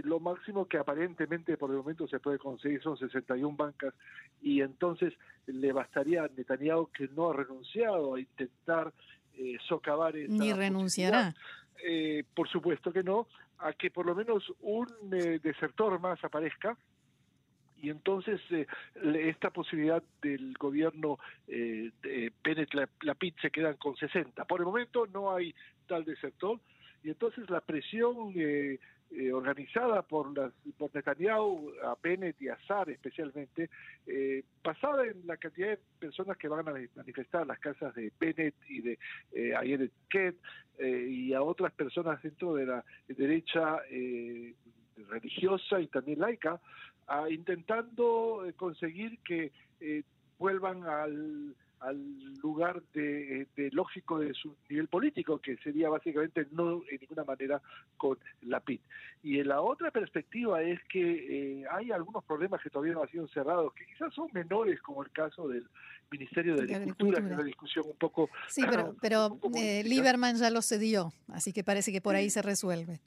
lo 0.03 0.19
máximo 0.19 0.65
que 0.65 0.77
aparentemente 0.77 1.57
por 1.57 1.71
el 1.71 1.77
momento 1.77 2.07
se 2.07 2.19
puede 2.19 2.37
conseguir 2.37 2.81
son 2.81 2.97
61 2.97 3.55
bancas 3.55 3.93
y 4.41 4.61
entonces 4.61 5.13
le 5.47 5.71
bastaría 5.71 6.23
a 6.23 6.27
Netanyahu 6.27 6.87
que 6.91 7.07
no 7.07 7.29
ha 7.29 7.33
renunciado 7.33 8.15
a 8.15 8.19
intentar 8.19 8.93
eh, 9.37 9.57
socavar 9.67 10.15
Ni 10.15 10.53
renunciará. 10.53 11.33
Eh, 11.83 12.23
por 12.33 12.49
supuesto 12.49 12.91
que 12.91 13.03
no, 13.03 13.27
a 13.59 13.73
que 13.73 13.91
por 13.91 14.05
lo 14.05 14.15
menos 14.15 14.51
un 14.61 14.87
eh, 15.11 15.39
desertor 15.41 15.99
más 15.99 16.23
aparezca 16.23 16.77
y 17.81 17.89
entonces 17.89 18.39
eh, 18.51 18.65
esta 18.95 19.49
posibilidad 19.49 20.03
del 20.21 20.53
gobierno 20.59 21.19
eh, 21.47 21.91
de 22.01 22.31
Bennett 22.43 22.73
Lapid 23.01 23.33
se 23.41 23.51
quedan 23.51 23.77
con 23.77 23.95
60. 23.95 24.45
Por 24.45 24.61
el 24.61 24.65
momento 24.65 25.05
no 25.07 25.33
hay 25.33 25.53
tal 25.87 26.05
desertor 26.05 26.59
y 27.03 27.09
entonces 27.09 27.49
la 27.49 27.61
presión 27.61 28.33
eh, 28.35 28.79
eh, 29.11 29.31
organizada 29.31 30.01
por, 30.01 30.37
las, 30.37 30.51
por 30.77 30.93
Netanyahu, 30.93 31.71
a 31.81 31.95
Bennett 32.03 32.41
y 32.41 32.49
a 32.49 32.57
Sar 32.67 32.89
especialmente, 32.89 33.69
eh, 34.05 34.43
basada 34.61 35.05
en 35.05 35.25
la 35.25 35.37
cantidad 35.37 35.69
de 35.69 35.79
personas 35.97 36.35
que 36.37 36.49
van 36.49 36.67
a 36.67 36.73
manifestar 36.95 37.47
las 37.47 37.57
casas 37.59 37.95
de 37.95 38.11
Bennett 38.19 38.55
y 38.67 38.81
de 38.81 38.99
eh, 39.31 39.55
Ayer 39.55 39.89
eh, 40.13 41.07
y 41.09 41.33
a 41.33 41.41
otras 41.41 41.71
personas 41.71 42.21
dentro 42.21 42.55
de 42.55 42.65
la 42.65 42.83
derecha 43.07 43.79
religiosa 45.09 45.79
y 45.79 45.87
también 45.87 46.19
laica, 46.19 46.59
a, 47.07 47.29
intentando 47.29 48.43
conseguir 48.57 49.19
que 49.19 49.51
vuelvan 50.37 50.83
al 50.83 51.55
al 51.79 52.33
lugar 52.41 52.81
de, 52.93 53.47
lógico 53.71 54.19
de 54.19 54.33
su 54.33 54.55
nivel 54.69 54.87
político, 54.87 55.39
que 55.39 55.57
sería 55.57 55.89
básicamente 55.89 56.47
no 56.51 56.81
en 56.89 56.99
ninguna 57.01 57.23
manera 57.23 57.61
con 57.97 58.17
la 58.41 58.59
PIT. 58.59 58.81
Y 59.23 59.39
en 59.39 59.49
la 59.49 59.61
otra 59.61 59.91
perspectiva 59.91 60.61
es 60.61 60.79
que 60.89 61.61
eh, 61.61 61.65
hay 61.71 61.91
algunos 61.91 62.23
problemas 62.23 62.61
que 62.61 62.69
todavía 62.69 62.93
no 62.93 63.03
han 63.03 63.09
sido 63.09 63.27
cerrados, 63.27 63.73
que 63.73 63.85
quizás 63.85 64.13
son 64.13 64.29
menores, 64.33 64.81
como 64.81 65.03
el 65.03 65.11
caso 65.11 65.47
del 65.47 65.67
Ministerio 66.11 66.55
de, 66.55 66.63
Agricultura, 66.75 67.19
que 67.19 67.27
es 67.27 67.33
una 67.33 67.43
discusión 67.43 67.85
un 67.87 67.97
poco... 67.97 68.29
Sí, 68.47 68.63
pero, 68.69 68.95
pero 69.01 69.39
eh, 69.55 69.83
Lieberman 69.83 70.37
ya 70.37 70.49
lo 70.49 70.61
cedió, 70.61 71.11
así 71.27 71.53
que 71.53 71.63
parece 71.63 71.91
que 71.91 72.01
por 72.01 72.15
ahí 72.15 72.29
se 72.29 72.41
resuelve. 72.41 72.99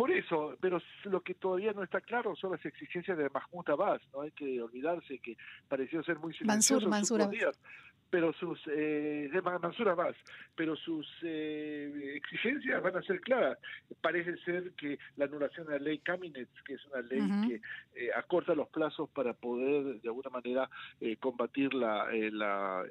Por 0.00 0.10
eso, 0.12 0.56
pero 0.62 0.80
lo 1.04 1.20
que 1.20 1.34
todavía 1.34 1.74
no 1.74 1.82
está 1.82 2.00
claro 2.00 2.34
son 2.34 2.52
las 2.52 2.64
exigencias 2.64 3.18
de 3.18 3.28
Mahmoud 3.28 3.68
Abbas, 3.68 4.00
no 4.14 4.22
hay 4.22 4.30
que 4.30 4.58
olvidarse 4.62 5.18
que 5.18 5.36
pareció 5.68 6.02
ser 6.02 6.18
muy 6.18 6.32
silencioso 6.32 6.88
Mansur, 6.88 7.18
Mansur 7.18 7.30
días, 7.30 7.60
pero 8.08 8.32
sus 8.32 8.58
eh, 8.68 9.28
de 9.30 9.42
Mansur 9.42 9.90
Abbas, 9.90 10.16
pero 10.56 10.74
sus 10.74 11.06
eh, 11.22 12.14
exigencias 12.16 12.82
van 12.82 12.96
a 12.96 13.02
ser 13.02 13.20
claras. 13.20 13.58
Parece 14.00 14.38
ser 14.38 14.72
que 14.72 14.98
la 15.16 15.26
anulación 15.26 15.66
de 15.66 15.78
la 15.78 15.84
ley 15.84 15.98
Caminets, 15.98 16.62
que 16.62 16.74
es 16.74 16.86
una 16.86 17.02
ley 17.02 17.20
que 17.46 17.60
eh, 17.94 18.10
acorta 18.16 18.54
los 18.54 18.70
plazos 18.70 19.10
para 19.10 19.34
poder 19.34 20.00
de 20.00 20.08
alguna 20.08 20.30
manera 20.30 20.70
eh, 20.98 21.18
combatir 21.18 21.74
la, 21.74 22.08
la 22.32 22.84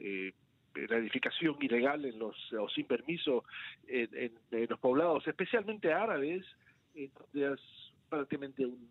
la 0.76 0.98
edificación 0.98 1.58
ilegal 1.60 2.06
en 2.06 2.20
los 2.20 2.36
o 2.54 2.70
sin 2.70 2.86
permiso 2.86 3.44
en, 3.88 4.32
en 4.52 4.70
los 4.70 4.80
poblados, 4.80 5.28
especialmente 5.28 5.92
árabes, 5.92 6.46
es 7.06 7.60
prácticamente 8.10 8.66
un, 8.66 8.90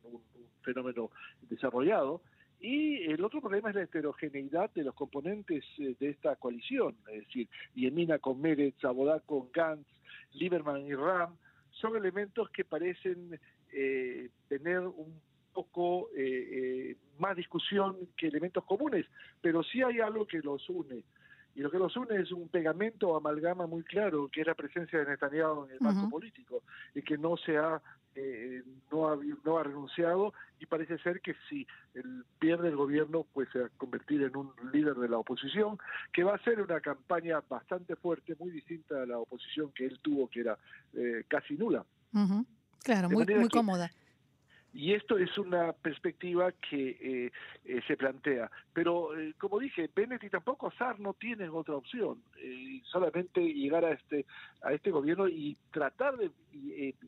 fenómeno 0.63 1.11
desarrollado. 1.49 2.23
Y 2.61 3.05
el 3.05 3.25
otro 3.25 3.41
problema 3.41 3.71
es 3.71 3.77
la 3.77 3.83
heterogeneidad 3.83 4.71
de 4.75 4.83
los 4.83 4.95
componentes 4.95 5.65
eh, 5.79 5.95
de 5.99 6.11
esta 6.11 6.35
coalición, 6.37 6.97
es 7.13 7.27
decir, 7.27 7.49
Yemina 7.75 8.19
con 8.19 8.41
Meretz, 8.41 8.85
Abodá 8.85 9.21
con 9.21 9.51
Gantz, 9.53 9.87
Lieberman 10.33 10.85
y 10.85 10.95
Ram, 10.95 11.37
son 11.71 11.97
elementos 11.97 12.51
que 12.51 12.65
parecen 12.65 13.39
eh, 13.73 14.31
tener 14.49 14.81
un 14.81 15.21
poco 15.53 16.09
eh, 16.17 16.97
más 17.19 17.37
discusión 17.37 17.97
que 18.17 18.27
elementos 18.27 18.65
comunes, 18.65 19.07
pero 19.41 19.63
sí 19.63 19.83
hay 19.83 20.01
algo 20.01 20.27
que 20.27 20.39
los 20.39 20.69
une. 20.69 21.05
Y 21.59 21.61
lo 21.61 21.73
que 21.73 21.79
los 21.79 21.97
une 21.97 22.21
es 22.21 22.31
un 22.31 22.49
pegamento 22.49 23.09
o 23.09 23.17
amalgama 23.17 23.67
muy 23.67 23.83
claro, 23.83 24.29
que 24.29 24.43
es 24.43 24.47
la 24.47 24.55
presencia 24.55 25.01
de 25.01 25.07
Netanyahu 25.07 25.65
en 25.65 25.73
el 25.73 25.81
marco 25.81 26.09
político, 26.09 26.63
y 26.95 27.03
que 27.03 27.19
no 27.19 27.37
se 27.37 27.59
ha 27.59 27.83
eh, 28.15 28.63
no, 28.93 29.09
ha, 29.09 29.19
no 29.45 29.59
ha 29.59 29.65
renunciado 29.65 30.33
y 30.61 30.67
parece 30.67 30.99
ser 30.99 31.21
que 31.21 31.35
si 31.49 31.67
él 31.95 32.25
pierde 32.39 32.69
el 32.69 32.77
gobierno 32.77 33.27
pues 33.33 33.49
se 33.53 33.59
va 33.59 33.67
a 33.67 33.71
convertir 33.77 34.23
en 34.23 34.37
un 34.37 34.53
líder 34.73 34.95
de 34.95 35.09
la 35.09 35.19
oposición 35.19 35.79
que 36.13 36.23
va 36.23 36.33
a 36.33 36.37
hacer 36.37 36.61
una 36.61 36.81
campaña 36.81 37.43
bastante 37.49 37.97
fuerte, 37.97 38.37
muy 38.39 38.53
distinta 38.53 39.03
a 39.03 39.07
la 39.07 39.19
oposición 39.19 39.73
que 39.73 39.87
él 39.87 39.99
tuvo 40.01 40.29
que 40.29 40.41
era 40.41 40.57
eh, 40.95 41.25
casi 41.27 41.55
nula. 41.55 41.85
Claro, 42.85 43.11
muy, 43.11 43.27
muy 43.27 43.49
cómoda. 43.49 43.91
Y 44.79 44.93
esto 44.93 45.19
es 45.19 45.37
una 45.37 45.73
perspectiva 45.73 46.53
que 46.53 46.91
eh, 46.91 47.33
eh, 47.65 47.81
se 47.89 47.97
plantea. 47.97 48.49
Pero, 48.73 49.19
eh, 49.19 49.35
como 49.37 49.59
dije, 49.59 49.91
Bennett 49.93 50.23
y 50.23 50.31
tampoco 50.31 50.71
Sar 50.71 51.01
no 51.01 51.15
tienen 51.15 51.51
otra 51.51 51.75
opción. 51.75 52.23
solamente 52.85 53.41
llegar 53.41 53.85
a 53.85 53.91
este, 53.91 54.25
a 54.63 54.73
este 54.73 54.93
gobierno 54.93 55.27
y 55.27 55.57
tratar 55.73 56.17
de 56.17 56.31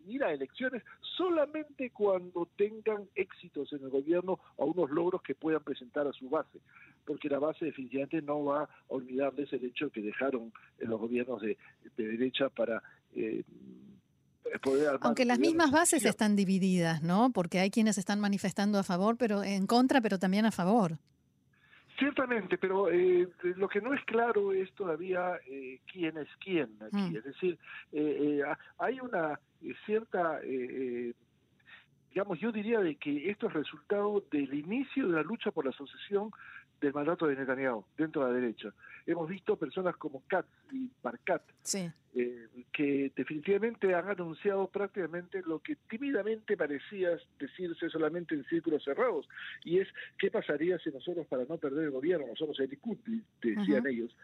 ir 0.08 0.24
a 0.24 0.32
elecciones 0.32 0.82
solamente 1.16 1.90
cuando 1.90 2.48
tengan 2.56 3.08
éxitos 3.14 3.72
en 3.72 3.84
el 3.84 3.90
gobierno 3.90 4.40
o 4.56 4.66
unos 4.66 4.90
logros 4.90 5.22
que 5.22 5.36
puedan 5.36 5.62
presentar 5.62 6.08
a 6.08 6.12
su 6.12 6.28
base. 6.28 6.58
Porque 7.06 7.28
la 7.28 7.38
base 7.38 7.66
definitivamente 7.66 8.20
no 8.20 8.46
va 8.46 8.64
a 8.64 8.68
olvidarles 8.88 9.52
el 9.52 9.64
hecho 9.64 9.90
que 9.90 10.02
dejaron 10.02 10.52
los 10.80 10.98
gobiernos 10.98 11.40
de, 11.40 11.56
de 11.96 12.08
derecha 12.08 12.48
para 12.48 12.82
aunque 15.00 15.24
las 15.24 15.38
mismas 15.38 15.70
bases 15.70 16.04
están 16.04 16.36
divididas, 16.36 17.02
¿no? 17.02 17.30
Porque 17.30 17.58
hay 17.58 17.70
quienes 17.70 17.98
están 17.98 18.20
manifestando 18.20 18.78
a 18.78 18.82
favor, 18.82 19.16
pero 19.16 19.42
en 19.42 19.66
contra, 19.66 20.00
pero 20.00 20.18
también 20.18 20.46
a 20.46 20.50
favor. 20.50 20.98
Ciertamente, 22.00 22.56
pero 22.56 22.90
eh, 22.90 23.28
lo 23.56 23.68
que 23.68 23.82
no 23.82 23.92
es 23.92 24.02
claro 24.04 24.54
es 24.54 24.72
todavía 24.72 25.38
eh, 25.46 25.80
quién 25.92 26.16
es 26.16 26.28
quién 26.42 26.70
aquí. 26.80 26.96
Mm. 26.96 27.16
Es 27.16 27.24
decir, 27.24 27.58
eh, 27.92 28.42
hay 28.78 29.00
una 29.00 29.38
cierta, 29.84 30.40
digamos, 32.08 32.40
yo 32.40 32.52
diría 32.52 32.80
de 32.80 32.96
que 32.96 33.30
esto 33.30 33.48
es 33.48 33.52
resultado 33.52 34.24
del 34.32 34.54
inicio 34.54 35.08
de 35.08 35.16
la 35.16 35.22
lucha 35.22 35.50
por 35.50 35.66
la 35.66 35.72
sucesión 35.72 36.30
del 36.80 36.94
mandato 36.94 37.26
de 37.26 37.36
Netanyahu 37.36 37.84
dentro 37.98 38.24
de 38.24 38.28
la 38.32 38.40
derecha. 38.40 38.72
Hemos 39.04 39.28
visto 39.28 39.56
personas 39.56 39.94
como 39.96 40.22
Katz 40.26 40.48
y 40.72 40.90
Barkat 41.02 41.42
eh, 42.12 42.48
que 42.72 43.12
definitivamente 43.14 43.94
han 43.94 44.08
anunciado 44.08 44.66
prácticamente 44.66 45.42
lo 45.46 45.60
que 45.60 45.76
tímidamente 45.88 46.56
parecía 46.56 47.10
decirse 47.38 47.88
solamente 47.88 48.34
en 48.34 48.44
círculos 48.46 48.82
cerrados, 48.82 49.28
y 49.64 49.78
es 49.78 49.88
qué 50.18 50.30
pasaría 50.30 50.78
si 50.78 50.90
nosotros, 50.90 51.26
para 51.28 51.44
no 51.44 51.56
perder 51.58 51.84
el 51.84 51.90
gobierno, 51.90 52.26
nosotros 52.26 52.58
el 52.60 52.70
Likud, 52.70 52.98
decían 53.40 53.86
ellos, 53.86 54.14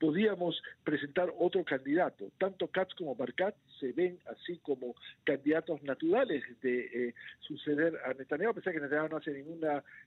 podíamos 0.00 0.60
presentar 0.82 1.32
otro 1.38 1.64
candidato. 1.64 2.30
Tanto 2.38 2.66
Katz 2.68 2.94
como 2.94 3.14
Barkat 3.14 3.54
se 3.78 3.92
ven 3.92 4.18
así 4.26 4.58
como 4.58 4.94
candidatos 5.24 5.82
naturales 5.82 6.42
de 6.62 7.08
eh, 7.08 7.14
suceder 7.40 7.96
a 8.04 8.14
Netanyahu, 8.14 8.50
a 8.50 8.54
pesar 8.54 8.72
que 8.72 8.80
Netanyahu 8.80 9.08
no 9.08 9.16
hace 9.18 9.32
ningún 9.32 9.60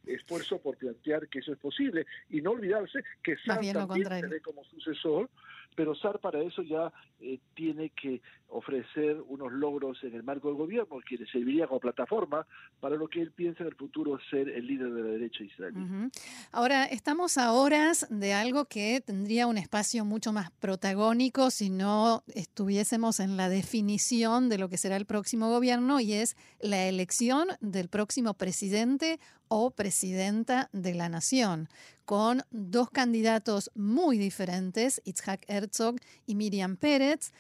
esfuerzo 0.05 0.59
por 0.59 0.75
plantear 0.77 1.27
que 1.29 1.39
eso 1.39 1.53
es 1.53 1.59
posible, 1.59 2.05
y 2.29 2.41
no 2.41 2.51
olvidarse 2.51 3.01
que 3.23 3.37
Sar 3.37 3.61
también 3.71 4.07
se 4.07 4.27
ve 4.27 4.41
como 4.41 4.63
sucesor, 4.65 5.29
pero 5.75 5.95
SAR 5.95 6.19
para 6.19 6.41
eso 6.41 6.61
ya 6.63 6.91
eh, 7.21 7.28
tiene 7.53 7.91
que 7.91 8.21
ofrecer 8.47 9.21
unos 9.27 9.51
logros 9.51 10.03
en 10.03 10.15
el 10.15 10.23
marco 10.23 10.47
del 10.47 10.57
gobierno 10.57 10.99
que 11.07 11.17
le 11.17 11.27
serviría 11.27 11.67
como 11.67 11.79
plataforma 11.79 12.47
para 12.79 12.95
lo 12.95 13.07
que 13.07 13.21
él 13.21 13.31
piensa 13.31 13.61
en 13.61 13.67
el 13.67 13.75
futuro 13.75 14.17
ser 14.29 14.49
el 14.49 14.65
líder 14.65 14.91
de 14.91 15.03
la 15.03 15.09
derecha 15.09 15.43
israelí. 15.43 16.09
Ahora, 16.51 16.85
estamos 16.85 17.37
a 17.37 17.51
horas 17.51 18.07
de 18.09 18.33
algo 18.33 18.65
que 18.65 19.01
tendría 19.05 19.47
un 19.47 19.57
espacio 19.57 20.03
mucho 20.03 20.33
más 20.33 20.51
protagónico 20.51 21.51
si 21.51 21.69
no 21.69 22.23
estuviésemos 22.33 23.19
en 23.19 23.37
la 23.37 23.49
definición 23.49 24.49
de 24.49 24.57
lo 24.57 24.69
que 24.69 24.77
será 24.77 24.95
el 24.95 25.05
próximo 25.05 25.49
gobierno 25.49 25.99
y 25.99 26.13
es 26.13 26.35
la 26.59 26.87
elección 26.87 27.47
del 27.61 27.89
próximo 27.89 28.33
presidente 28.33 29.19
o 29.49 29.71
presidenta 29.71 30.69
de 30.71 30.93
la 30.93 31.09
nación, 31.09 31.67
con 32.09 32.39
dos 32.49 32.89
candidatos 32.89 33.69
muy 33.75 34.17
diferentes, 34.17 34.99
Itzhak 35.05 35.41
Herzog 35.47 35.97
y 36.25 36.33
Miriam 36.33 36.75
Pérez. 36.75 37.31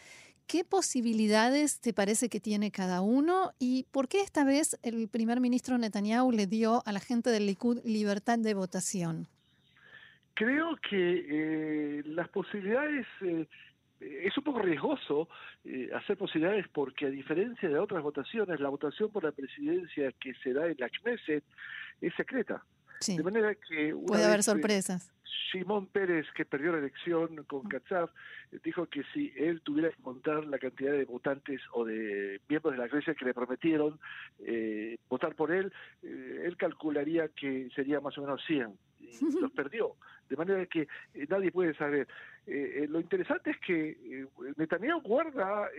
¿Qué 0.45 0.63
posibilidades 0.63 1.81
te 1.81 1.91
parece 1.91 2.29
que 2.29 2.39
tiene 2.39 2.69
cada 2.69 3.01
uno 3.01 3.49
y 3.57 3.87
por 3.91 4.07
qué 4.07 4.21
esta 4.21 4.43
vez 4.43 4.77
el 4.83 5.09
primer 5.09 5.39
ministro 5.39 5.75
Netanyahu 5.79 6.31
le 6.31 6.45
dio 6.45 6.83
a 6.85 6.91
la 6.91 6.99
gente 6.99 7.31
del 7.31 7.47
Likud 7.47 7.79
libertad 7.83 8.37
de 8.37 8.53
votación? 8.53 9.25
Creo 10.35 10.75
que 10.87 11.25
eh, 11.29 12.03
las 12.05 12.29
posibilidades 12.29 13.07
eh, 13.21 13.47
es 13.99 14.37
un 14.37 14.43
poco 14.43 14.59
riesgoso 14.59 15.29
eh, 15.65 15.89
hacer 15.95 16.15
posibilidades 16.15 16.67
porque 16.67 17.07
a 17.07 17.09
diferencia 17.09 17.67
de 17.67 17.79
otras 17.79 18.03
votaciones, 18.03 18.59
la 18.59 18.69
votación 18.69 19.09
por 19.11 19.23
la 19.23 19.31
presidencia 19.31 20.11
que 20.11 20.35
se 20.43 20.53
da 20.53 20.67
en 20.67 20.75
la 20.77 20.89
Knesset 20.89 21.43
es 22.01 22.13
secreta. 22.13 22.63
De 23.07 23.23
manera 23.23 23.55
que... 23.55 23.95
Puede 24.07 24.25
haber 24.25 24.43
sorpresas. 24.43 25.11
Simón 25.51 25.87
Pérez, 25.87 26.25
que 26.35 26.45
perdió 26.45 26.71
la 26.71 26.79
elección 26.79 27.43
con 27.45 27.67
Katzaf, 27.67 28.11
dijo 28.63 28.85
que 28.87 29.03
si 29.13 29.31
él 29.35 29.61
tuviera 29.61 29.89
que 29.89 30.01
contar 30.01 30.45
la 30.45 30.59
cantidad 30.59 30.91
de 30.91 31.05
votantes 31.05 31.61
o 31.73 31.85
de 31.85 32.39
miembros 32.47 32.73
de 32.73 32.79
la 32.79 32.87
iglesia 32.87 33.15
que 33.15 33.25
le 33.25 33.33
prometieron 33.33 33.99
eh, 34.39 34.97
votar 35.09 35.35
por 35.35 35.51
él, 35.51 35.71
eh, 36.03 36.43
él 36.45 36.57
calcularía 36.57 37.29
que 37.29 37.69
sería 37.75 37.99
más 37.99 38.17
o 38.17 38.21
menos 38.21 38.41
100. 38.45 38.77
Y 38.99 39.09
los 39.41 39.51
perdió. 39.51 39.95
De 40.29 40.35
manera 40.35 40.65
que 40.65 40.87
eh, 41.13 41.25
nadie 41.29 41.51
puede 41.51 41.73
saber. 41.75 42.07
Lo 42.87 42.99
interesante 42.99 43.51
es 43.51 43.57
que 43.59 44.25
Netanyahu 44.57 45.01
guarda 45.01 45.69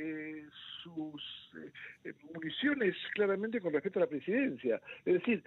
sus 0.83 1.23
municiones 2.33 2.95
claramente 3.15 3.61
con 3.61 3.73
respecto 3.73 3.99
a 3.99 4.03
la 4.03 4.09
presidencia. 4.09 4.81
Es 5.05 5.15
decir, 5.15 5.43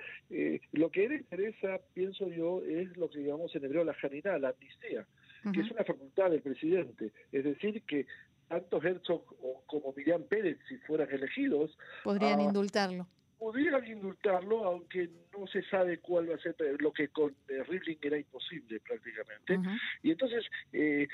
lo 0.74 0.90
que 0.92 1.06
él 1.06 1.14
interesa, 1.14 1.80
pienso 1.94 2.28
yo, 2.30 2.62
es 2.64 2.96
lo 2.98 3.10
que 3.10 3.24
llamamos 3.24 3.56
en 3.56 3.66
hebreo 3.66 3.84
la 3.84 3.94
janidad, 3.94 4.40
la 4.40 4.50
amnistía, 4.50 5.06
que 5.54 5.62
es 5.62 5.72
una 5.72 5.84
facultad 5.84 6.32
del 6.32 6.42
presidente. 6.42 7.12
Es 7.32 7.44
decir, 7.44 7.82
que 7.84 8.06
tanto 8.48 8.82
Herzog 8.82 9.26
como 9.66 9.94
Miriam 9.96 10.24
Pérez, 10.24 10.58
si 10.68 10.78
fueran 10.80 11.10
elegidos... 11.10 11.78
Podrían 12.04 12.40
ah, 12.40 12.44
indultarlo. 12.44 13.08
Podrían 13.44 13.86
indultarlo, 13.86 14.64
aunque 14.64 15.10
no 15.38 15.46
se 15.48 15.64
sabe 15.64 15.98
cuál 15.98 16.30
va 16.30 16.36
a 16.36 16.40
ser 16.40 16.56
lo 16.80 16.94
que 16.94 17.10
con 17.10 17.36
eh, 17.50 17.62
Rivlin 17.64 18.00
era 18.02 18.18
imposible 18.18 18.80
prácticamente. 18.80 19.60
Y 20.02 20.12
entonces, 20.12 20.46
eh, 20.72 21.08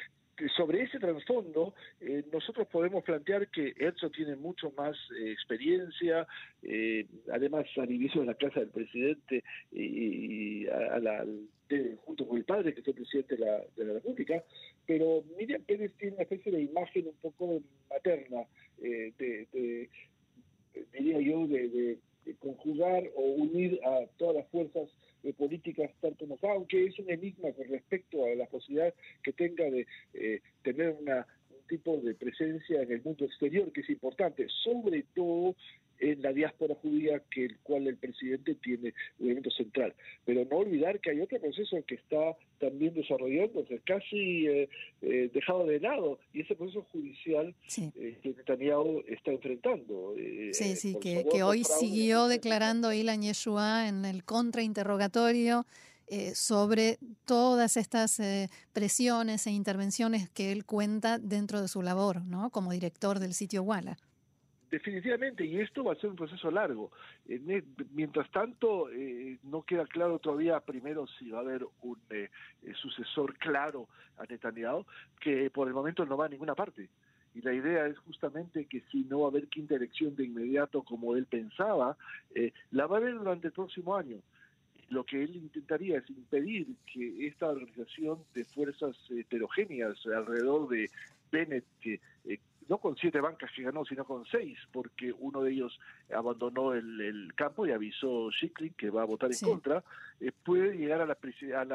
sobre 0.56 0.84
ese 0.84 1.00
trasfondo, 1.00 1.74
eh, 2.00 2.24
nosotros 2.32 2.68
podemos 2.68 3.04
plantear 3.04 3.50
que 3.50 3.74
Herzog 3.78 4.12
tiene 4.12 4.36
mucho 4.36 4.72
más 4.78 4.96
eh, 5.20 5.32
experiencia, 5.32 6.26
eh, 6.64 7.06
además 7.32 7.66
al 7.78 7.92
inicio 7.92 8.22
de 8.22 8.28
la 8.28 8.36
casa 8.36 8.60
del 8.62 8.70
presidente 8.70 9.44
y, 9.72 10.68
a, 10.68 11.00
la, 11.00 11.26
junto 12.06 12.28
con 12.28 12.38
el 12.38 12.46
padre, 12.46 12.74
que 12.74 12.84
fue 12.84 12.94
presidente 12.94 13.36
de 13.36 13.46
la, 13.46 13.62
de 13.76 13.86
la 13.86 13.94
República, 13.94 14.44
pero 14.86 15.24
Miriam 15.38 15.62
Pérez 15.64 15.92
tiene 15.98 16.14
una 16.14 16.24
especie 16.24 16.52
de 16.52 16.62
imagen 16.62 17.08
un 17.08 17.16
poco 17.22 17.62
materna, 17.90 18.46
de, 18.80 19.90
diría 20.94 21.20
yo, 21.20 21.48
de 21.48 21.98
conjugar 22.40 23.04
o 23.16 23.22
unir 23.22 23.80
a 23.84 24.06
todas 24.18 24.36
las 24.38 24.48
fuerzas 24.50 24.90
de 25.24 25.34
políticas 25.34 25.92
tal 26.02 26.16
como 26.18 26.38
aunque 26.44 26.86
es 26.86 26.98
un 27.00 27.10
enigma 27.10 27.52
con 27.52 27.68
respecto 27.68 28.26
a 28.26 28.36
la 28.36 28.46
posibilidad 28.46 28.94
que 29.24 29.34
tenga 29.34 29.66
de 29.70 29.88
eh, 30.14 30.42
tener 30.64 30.96
una, 31.00 31.26
un 31.50 31.68
tipo 31.68 31.98
de 31.98 32.16
presencia 32.16 32.82
en 32.82 32.92
el 32.92 33.02
mundo 33.04 33.26
exterior 33.26 33.72
que 33.72 33.82
es 33.82 33.90
importante, 33.90 34.48
sobre 34.64 35.04
todo 35.16 35.56
en 36.00 36.22
la 36.22 36.34
diáspora 36.34 36.76
judía 36.76 37.22
que 37.32 37.46
el 37.46 37.58
cual 37.60 37.88
el 37.88 37.98
presidente 37.98 38.56
tiene 38.56 38.94
un 39.20 39.28
elemento 39.28 39.52
central. 39.52 39.94
Pero 40.26 40.46
no 40.46 40.58
olvidar 40.58 41.00
que 41.00 41.12
hay 41.12 41.22
otro 41.22 41.40
proceso 41.40 41.78
que 41.88 41.96
está 41.96 42.36
también 42.60 42.94
desarrollándose, 42.94 43.80
casi 43.86 44.48
eh, 44.48 44.70
eh, 45.02 45.30
dejado 45.34 45.66
de 45.66 45.80
lado, 45.80 46.20
y 46.34 46.42
ese 46.42 46.56
proceso 46.56 46.84
judicial 46.92 47.56
eh, 47.78 48.18
que 48.22 48.30
Netanyahu 48.30 49.04
está 49.08 49.32
enfrentando. 49.32 50.16
sí, 50.52 50.76
sí, 50.76 50.98
que, 51.02 51.26
que, 51.32 51.44
hoy 51.44 51.64
siguió 51.64 52.28
declarando 52.28 52.94
Ilan 52.94 53.22
Yeshua 53.22 53.88
en 53.88 54.06
el 54.06 54.24
contrainterrogatorio. 54.24 55.66
sobre 56.34 56.98
todas 57.26 57.78
estas 57.78 58.20
presiones 58.74 59.46
e 59.46 59.52
intervenciones 59.52 60.28
que 60.32 60.52
él 60.52 60.66
cuenta 60.66 61.20
dentro 61.20 61.62
de 61.62 61.68
su 61.68 61.84
labor, 61.84 62.26
¿no? 62.26 62.50
Como 62.50 62.72
director 62.72 63.20
del 63.20 63.36
sitio 63.36 63.62
Walla. 63.62 63.96
Definitivamente, 64.70 65.44
y 65.46 65.60
esto 65.60 65.84
va 65.84 65.94
a 65.94 65.96
ser 65.96 66.12
un 66.12 66.16
proceso 66.16 66.52
largo. 66.52 66.92
mientras 67.92 68.30
tanto, 68.30 68.90
eh, 68.92 69.40
no 69.44 69.64
queda 69.64 69.86
claro 69.88 70.20
todavía, 70.20 70.60
primero, 70.60 71.08
si 71.08 71.32
va 71.32 71.40
a 71.40 71.42
haber 71.42 71.66
un 71.82 71.98
eh, 72.12 72.30
eh, 72.64 72.74
sucesor 72.76 73.36
claro 73.38 73.88
a 74.18 74.26
Netanyahu, 74.26 74.86
que 75.20 75.50
por 75.50 75.68
el 75.68 75.74
momento 75.74 76.06
no 76.06 76.18
va 76.18 76.28
a 76.28 76.30
ninguna 76.30 76.54
parte. 76.54 76.88
Y 77.34 77.42
la 77.42 77.54
idea 77.54 77.88
es 77.88 77.98
justamente 78.00 78.66
que 78.66 78.82
si 78.92 79.06
no 79.06 79.22
va 79.22 79.26
a 79.28 79.30
haber 79.30 79.48
quinta 79.48 79.76
elección 79.76 80.16
de 80.16 80.26
inmediato 80.26 80.84
como 80.84 81.16
él 81.16 81.26
pensaba, 81.26 81.98
la 82.72 82.88
va 82.88 82.98
a 82.98 83.00
haber 83.00 83.16
durante 83.16 83.48
el 83.48 83.54
próximo 83.54 83.96
año 83.96 84.18
lo 84.90 85.04
que 85.04 85.24
él 85.24 85.36
intentaría 85.36 86.00
es 86.00 86.10
impedir 86.10 86.66
que 86.92 87.28
esta 87.28 87.50
organización 87.50 88.24
de 88.34 88.44
fuerzas 88.46 88.98
heterogéneas 89.12 90.04
alrededor 90.08 90.68
de 90.68 90.90
Bennett, 91.32 91.66
que 91.80 92.00
no 92.70 92.78
con 92.78 92.96
siete 92.96 93.20
bancas 93.20 93.52
que 93.56 93.64
ganó, 93.64 93.84
sino 93.84 94.06
con 94.06 94.26
seis, 94.26 94.58
porque 94.72 95.12
uno 95.12 95.42
de 95.42 95.52
ellos 95.52 95.80
abandonó 96.14 96.74
el, 96.74 97.34
campo 97.36 97.66
y 97.66 97.72
avisó 97.72 98.30
Schicklin 98.32 98.74
que 98.74 98.92
va 98.92 99.02
a 99.02 99.06
votar 99.06 99.32
en 99.32 99.40
contra, 99.40 99.84
eh, 100.20 100.32
puede 100.44 100.78
llegar 100.78 101.02
a 101.02 101.06
la, 101.06 101.18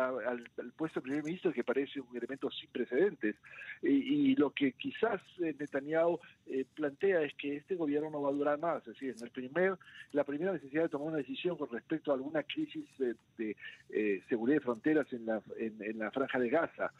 al, 0.08 0.72
puesto 0.76 1.00
de 1.00 1.04
primer 1.04 1.24
ministro 1.24 1.52
que 1.52 1.64
parece 1.64 2.00
un 2.00 2.16
elemento 2.16 2.48
sin 2.50 2.70
precedentes. 2.70 3.34
y 3.82 4.36
lo 4.36 4.50
que 4.50 4.72
quizás 4.72 5.20
eh, 5.40 5.54
Netanyahu 5.58 6.20
eh, 6.46 6.64
plantea 6.74 7.22
es 7.22 7.34
que 7.34 7.56
este 7.56 7.74
gobierno 7.74 8.10
no 8.10 8.22
va 8.22 8.28
a 8.28 8.32
durar 8.32 8.58
más, 8.58 8.78
es 8.86 8.94
decir, 8.94 9.14
en 9.16 9.24
el 9.24 9.30
primer, 9.30 9.76
la 10.12 10.22
primera 10.22 10.52
necesidad 10.52 10.84
de 10.84 10.88
tomar 10.90 11.08
una 11.08 11.18
decisión 11.18 11.56
con 11.56 11.70
respecto 11.70 12.12
a 12.12 12.14
alguna 12.14 12.44
crisis 12.44 12.86
de, 12.98 13.56
seguridad 14.28 14.58
de 14.58 14.64
fronteras 14.64 15.12
en 15.12 15.26
la, 15.26 15.42
en 15.58 15.98
la 15.98 16.10
franja 16.12 16.38
de 16.38 16.50
Gaza 16.50 16.92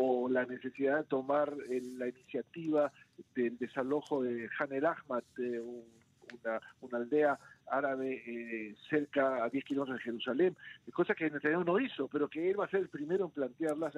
o 0.00 0.28
la 0.28 0.46
necesidad 0.46 0.98
de 0.98 1.04
tomar 1.04 1.52
la 1.56 2.08
iniciativa 2.08 2.92
del 3.34 3.58
desalojo 3.58 4.22
de 4.22 4.48
Han 4.58 4.72
el 4.72 4.86
Ahmad, 4.86 5.24
una, 5.36 6.60
una 6.80 6.98
aldea 6.98 7.38
árabe 7.70 8.22
eh, 8.26 8.74
cerca 8.88 9.44
a 9.44 9.48
10 9.48 9.64
kilómetros 9.64 9.98
de 9.98 10.04
Jerusalén, 10.04 10.56
cosa 10.92 11.14
que 11.14 11.30
Netanyahu 11.30 11.64
no 11.64 11.78
hizo, 11.78 12.08
pero 12.08 12.28
que 12.28 12.50
él 12.50 12.58
va 12.58 12.64
a 12.64 12.70
ser 12.70 12.80
el 12.80 12.88
primero 12.88 13.26
en 13.26 13.30
plantearlas. 13.30 13.94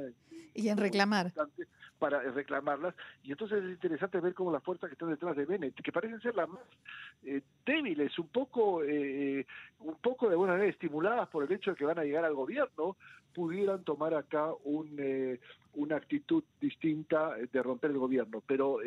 y 0.55 0.69
en 0.69 0.77
reclamar. 0.77 1.33
Para 1.99 2.21
reclamarlas. 2.21 2.95
Y 3.23 3.33
entonces 3.33 3.63
es 3.63 3.71
interesante 3.71 4.21
ver 4.21 4.35
cómo 4.35 4.53
las 4.53 4.63
fuerzas 4.63 4.89
que 4.89 4.95
están 4.95 5.11
detrás 5.11 5.37
de 5.37 5.45
Bennett, 5.45 5.81
que 5.81 5.93
parecen 5.93 6.21
ser 6.21 6.35
las 6.35 6.49
más 6.49 6.61
eh, 7.25 7.43
débiles, 7.65 8.19
un 8.19 8.29
poco, 8.29 8.83
eh, 8.85 9.47
un 9.81 9.97
poco 9.97 10.29
de 10.29 10.37
buena 10.37 10.55
manera 10.55 10.71
estimuladas 10.71 11.29
por 11.29 11.45
el 11.45 11.53
hecho 11.53 11.71
de 11.73 11.77
que 11.77 11.85
van 11.85 11.99
a 11.99 12.05
llegar 12.05 12.25
al 12.25 12.35
gobierno, 12.35 12.97
pudieran 13.35 13.85
tomar 13.85 14.15
acá 14.15 14.53
un, 14.65 15.39
una 15.75 15.97
actitud 15.97 16.43
distinta 16.61 17.35
de 17.37 17.63
romper 17.63 17.93
el 17.93 17.99
gobierno. 17.99 18.43
Pero 18.47 18.79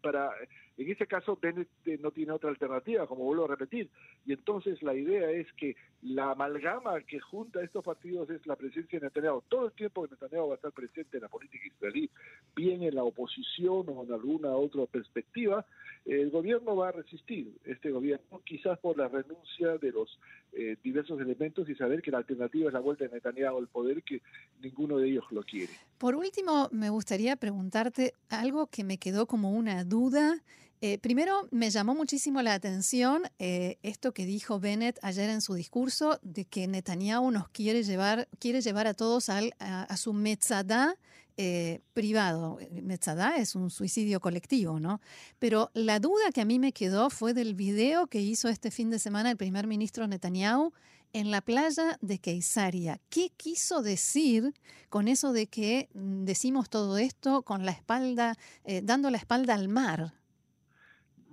para 0.00 0.30
En 0.78 0.90
este 0.90 1.06
caso, 1.06 1.38
Bennett 1.40 1.68
eh, 1.86 1.98
no 2.02 2.10
tiene 2.10 2.32
otra 2.32 2.50
alternativa, 2.50 3.06
como 3.06 3.24
vuelvo 3.24 3.44
a 3.44 3.48
repetir. 3.48 3.88
Y 4.26 4.32
entonces 4.32 4.82
la 4.82 4.94
idea 4.94 5.30
es 5.30 5.46
que 5.54 5.74
la 6.02 6.32
amalgama 6.32 7.00
que 7.00 7.18
junta 7.18 7.62
estos 7.62 7.82
partidos 7.82 8.28
es 8.30 8.46
la 8.46 8.56
presencia 8.56 9.00
de 9.00 9.06
Netanyahu. 9.06 9.42
Todo 9.48 9.66
el 9.66 9.72
tiempo 9.72 10.04
que 10.04 10.10
Netanyahu 10.10 10.48
va 10.48 10.54
a 10.54 10.56
estar 10.56 10.72
presente 10.72 11.16
en 11.16 11.22
la 11.22 11.28
política 11.28 11.66
israelí, 11.66 12.10
bien 12.54 12.82
en 12.82 12.94
la 12.94 13.04
oposición 13.04 13.86
o 13.88 14.04
en 14.04 14.12
alguna 14.12 14.50
otra 14.50 14.84
perspectiva, 14.86 15.64
el 16.04 16.30
gobierno 16.30 16.76
va 16.76 16.90
a 16.90 16.92
resistir. 16.92 17.56
Este 17.64 17.90
gobierno, 17.90 18.40
quizás 18.44 18.78
por 18.78 18.98
la 18.98 19.08
renuncia 19.08 19.78
de 19.78 19.92
los 19.92 20.18
eh, 20.52 20.76
diversos 20.82 21.20
elementos 21.20 21.68
y 21.68 21.74
saber 21.74 22.02
que 22.02 22.10
la 22.10 22.18
alternativa 22.18 22.68
es 22.68 22.74
la 22.74 22.80
vuelta 22.80 23.04
de 23.04 23.14
Netanyahu 23.14 23.58
al 23.58 23.68
poder, 23.68 24.02
que 24.02 24.20
ninguno 24.60 24.98
de 24.98 25.08
ellos 25.08 25.24
lo 25.30 25.42
quiere. 25.42 25.72
Por 25.98 26.14
último, 26.14 26.68
me 26.70 26.90
gustaría 26.90 27.36
preguntarte 27.36 28.12
algo 28.28 28.66
que 28.66 28.84
me 28.84 28.98
quedó 28.98 29.26
como 29.26 29.50
una 29.52 29.84
duda 29.84 30.42
eh, 30.82 30.98
primero, 30.98 31.48
me 31.50 31.70
llamó 31.70 31.94
muchísimo 31.94 32.42
la 32.42 32.52
atención 32.52 33.22
eh, 33.38 33.78
esto 33.82 34.12
que 34.12 34.26
dijo 34.26 34.60
Bennett 34.60 34.98
ayer 35.00 35.30
en 35.30 35.40
su 35.40 35.54
discurso 35.54 36.18
de 36.22 36.44
que 36.44 36.66
Netanyahu 36.66 37.30
nos 37.30 37.48
quiere 37.48 37.82
llevar, 37.82 38.28
quiere 38.38 38.60
llevar 38.60 38.86
a 38.86 38.92
todos 38.92 39.30
a, 39.30 39.96
su 39.96 40.12
metzadá 40.12 40.94
eh, 41.38 41.80
privado. 41.94 42.58
Metzadá 42.82 43.36
es 43.36 43.54
un 43.54 43.70
suicidio 43.70 44.20
colectivo, 44.20 44.78
¿no? 44.78 45.00
Pero 45.38 45.70
la 45.72 45.98
duda 45.98 46.30
que 46.34 46.42
a 46.42 46.44
mí 46.44 46.58
me 46.58 46.72
quedó 46.72 47.08
fue 47.08 47.32
del 47.32 47.54
video 47.54 48.06
que 48.06 48.20
hizo 48.20 48.50
este 48.50 48.70
fin 48.70 48.90
de 48.90 48.98
semana 48.98 49.30
el 49.30 49.38
primer 49.38 49.66
ministro 49.66 50.06
Netanyahu 50.06 50.72
en 51.14 51.30
la 51.30 51.40
playa 51.40 51.96
de 52.02 52.18
Keisaria. 52.18 53.00
¿Qué 53.08 53.30
quiso 53.34 53.80
decir 53.80 54.52
con 54.90 55.08
eso 55.08 55.32
de 55.32 55.46
que 55.46 55.88
mm, 55.94 56.24
decimos 56.24 56.68
todo 56.68 56.98
esto 56.98 57.42
con 57.42 57.64
la 57.64 57.72
espalda, 57.72 58.36
dando 58.82 59.08
la 59.08 59.16
espalda 59.16 59.54
al 59.54 59.68
mar? 59.68 60.12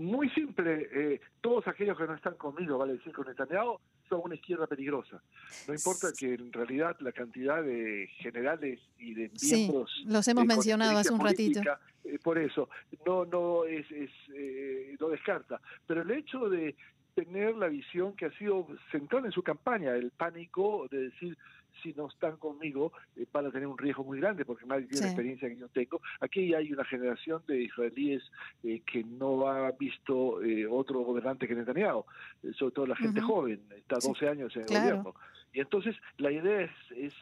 Muy 0.03 0.29
simple, 0.29 0.89
eh, 0.91 1.21
todos 1.41 1.67
aquellos 1.67 1.97
que 1.97 2.05
no 2.05 2.13
están 2.13 2.35
conmigo, 2.35 2.77
vale 2.77 2.93
decir 2.93 3.13
con 3.13 3.27
Netanyahu, 3.27 3.79
son 4.09 4.21
una 4.23 4.35
izquierda 4.35 4.67
peligrosa. 4.67 5.21
No 5.67 5.73
importa 5.73 6.09
que 6.17 6.33
en 6.33 6.51
realidad 6.51 6.95
la 6.99 7.11
cantidad 7.11 7.63
de 7.63 8.09
generales 8.17 8.79
y 8.97 9.13
de 9.13 9.31
miembros... 9.41 9.91
Sí, 9.95 10.05
los 10.05 10.27
hemos 10.27 10.45
mencionado 10.45 10.97
hace 10.97 11.13
un 11.13 11.19
ratito. 11.19 11.61
Eh, 12.03 12.19
por 12.21 12.37
eso, 12.37 12.69
no, 13.05 13.25
no, 13.25 13.63
es, 13.65 13.89
es 13.91 14.11
eh, 14.35 14.95
no 14.99 15.09
descarta. 15.09 15.61
Pero 15.87 16.01
el 16.01 16.11
hecho 16.11 16.49
de 16.49 16.75
tener 17.15 17.55
la 17.55 17.67
visión 17.67 18.13
que 18.15 18.25
ha 18.25 18.37
sido 18.37 18.67
central 18.91 19.25
en 19.25 19.31
su 19.31 19.43
campaña, 19.43 19.95
el 19.95 20.11
pánico 20.11 20.87
de 20.89 21.09
decir 21.09 21.37
si 21.81 21.93
no 21.93 22.07
están 22.07 22.37
conmigo 22.37 22.91
eh, 23.15 23.25
van 23.31 23.45
a 23.45 23.51
tener 23.51 23.67
un 23.67 23.77
riesgo 23.77 24.03
muy 24.03 24.19
grande 24.19 24.45
porque 24.45 24.65
nadie 24.65 24.85
tiene 24.85 25.01
la 25.01 25.11
experiencia 25.11 25.49
que 25.49 25.57
yo 25.57 25.67
tengo. 25.69 26.01
Aquí 26.19 26.53
hay 26.53 26.71
una 26.71 26.85
generación 26.85 27.41
de 27.47 27.63
israelíes 27.63 28.23
eh, 28.63 28.81
que 28.85 29.03
no 29.03 29.47
ha 29.47 29.71
visto 29.71 30.41
eh, 30.43 30.67
otro 30.67 30.99
gobernante 31.01 31.47
que 31.47 31.55
Netanyahu, 31.55 32.05
sobre 32.53 32.73
todo 32.73 32.87
la 32.87 32.95
gente 32.95 33.21
joven, 33.21 33.61
está 33.75 33.97
12 34.01 34.27
años 34.27 34.55
en 34.55 34.61
el 34.63 34.67
gobierno. 34.67 35.15
Y 35.53 35.59
entonces 35.59 35.95
la 36.17 36.31
idea 36.31 36.61
es, 36.61 36.71
es 36.95 37.13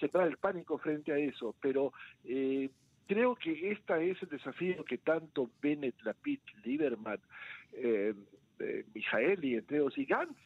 separar 0.00 0.28
el 0.28 0.38
pánico 0.38 0.78
frente 0.78 1.12
a 1.12 1.18
eso, 1.18 1.54
pero 1.60 1.92
creo 3.06 3.34
que 3.36 3.70
esta 3.70 4.00
es 4.00 4.22
el 4.22 4.30
desafío 4.30 4.82
que 4.84 4.98
tanto 4.98 5.50
Bennett, 5.60 5.94
Lapid, 6.02 6.40
Lieberman, 6.64 7.20
eh, 8.58 8.84
Mijaeli, 8.94 9.56
entre 9.56 9.80
otros, 9.80 9.98
y 9.98 10.06
Gantz 10.06 10.38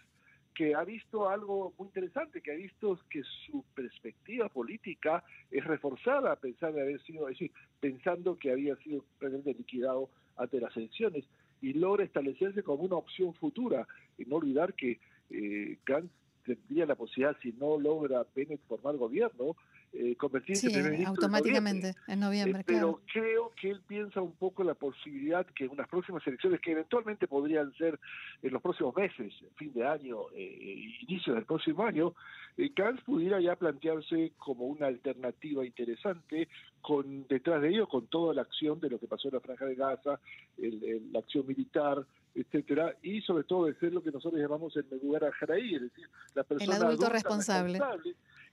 que 0.60 0.74
ha 0.74 0.84
visto 0.84 1.26
algo 1.26 1.72
muy 1.78 1.86
interesante, 1.86 2.42
que 2.42 2.52
ha 2.52 2.54
visto 2.54 2.98
que 3.08 3.22
su 3.46 3.64
perspectiva 3.74 4.50
política 4.50 5.24
es 5.50 5.64
reforzada 5.64 6.38
de 6.42 6.82
haber 6.82 7.00
sido, 7.04 7.30
es 7.30 7.38
decir, 7.38 7.50
pensando 7.80 8.38
que 8.38 8.52
había 8.52 8.76
sido 8.76 9.02
liquidado 9.46 10.10
ante 10.36 10.60
las 10.60 10.76
elecciones 10.76 11.24
y 11.62 11.72
logra 11.72 12.04
establecerse 12.04 12.62
como 12.62 12.82
una 12.82 12.96
opción 12.96 13.32
futura. 13.32 13.88
Y 14.18 14.26
no 14.26 14.36
olvidar 14.36 14.74
que 14.74 15.00
eh, 15.30 15.78
Gantz 15.86 16.12
tendría 16.44 16.84
la 16.84 16.94
posibilidad, 16.94 17.38
si 17.40 17.52
no 17.52 17.80
logra 17.80 18.26
Bennett 18.36 18.60
formar 18.68 18.98
gobierno, 18.98 19.56
eh, 19.92 20.14
convertirse 20.16 20.66
en 20.66 20.72
primer 20.72 20.92
ministro 20.92 21.14
automáticamente 21.14 21.94
en 22.06 22.20
noviembre. 22.20 22.60
Eh, 22.60 22.64
pero 22.66 23.00
creo 23.12 23.52
que 23.60 23.70
él 23.70 23.80
piensa 23.86 24.20
un 24.20 24.32
poco 24.32 24.62
la 24.62 24.74
posibilidad 24.74 25.44
que 25.46 25.64
en 25.64 25.70
unas 25.70 25.88
próximas 25.88 26.24
elecciones, 26.26 26.60
que 26.60 26.72
eventualmente 26.72 27.26
podrían 27.26 27.72
ser 27.74 27.98
en 28.42 28.52
los 28.52 28.62
próximos 28.62 28.94
meses, 28.94 29.32
fin 29.56 29.72
de 29.72 29.86
año, 29.86 30.30
eh, 30.34 30.92
inicio 31.08 31.34
del 31.34 31.44
próximo 31.44 31.84
año, 31.84 32.14
eh, 32.56 32.72
pudiera 33.04 33.40
ya 33.40 33.56
plantearse 33.56 34.32
como 34.38 34.66
una 34.66 34.86
alternativa 34.86 35.64
interesante 35.64 36.48
con 36.80 37.26
detrás 37.28 37.60
de 37.62 37.70
ello 37.70 37.88
con 37.88 38.06
toda 38.06 38.32
la 38.34 38.42
acción 38.42 38.80
de 38.80 38.90
lo 38.90 38.98
que 38.98 39.06
pasó 39.06 39.28
en 39.28 39.34
la 39.34 39.40
franja 39.40 39.66
de 39.66 39.74
Gaza, 39.74 40.20
la 40.56 41.18
acción 41.18 41.46
militar, 41.46 42.04
etcétera, 42.34 42.94
y 43.02 43.20
sobre 43.22 43.44
todo 43.44 43.66
de 43.66 43.74
ser 43.74 43.92
lo 43.92 44.02
que 44.02 44.10
nosotros 44.10 44.40
llamamos 44.40 44.74
el 44.76 44.86
lugar 45.02 45.24
a 45.24 45.28
es 45.28 45.80
decir, 45.80 46.08
la 46.34 46.44
persona 46.44 46.76
el 46.76 46.82
adulto 46.82 47.08
responsable 47.08 47.80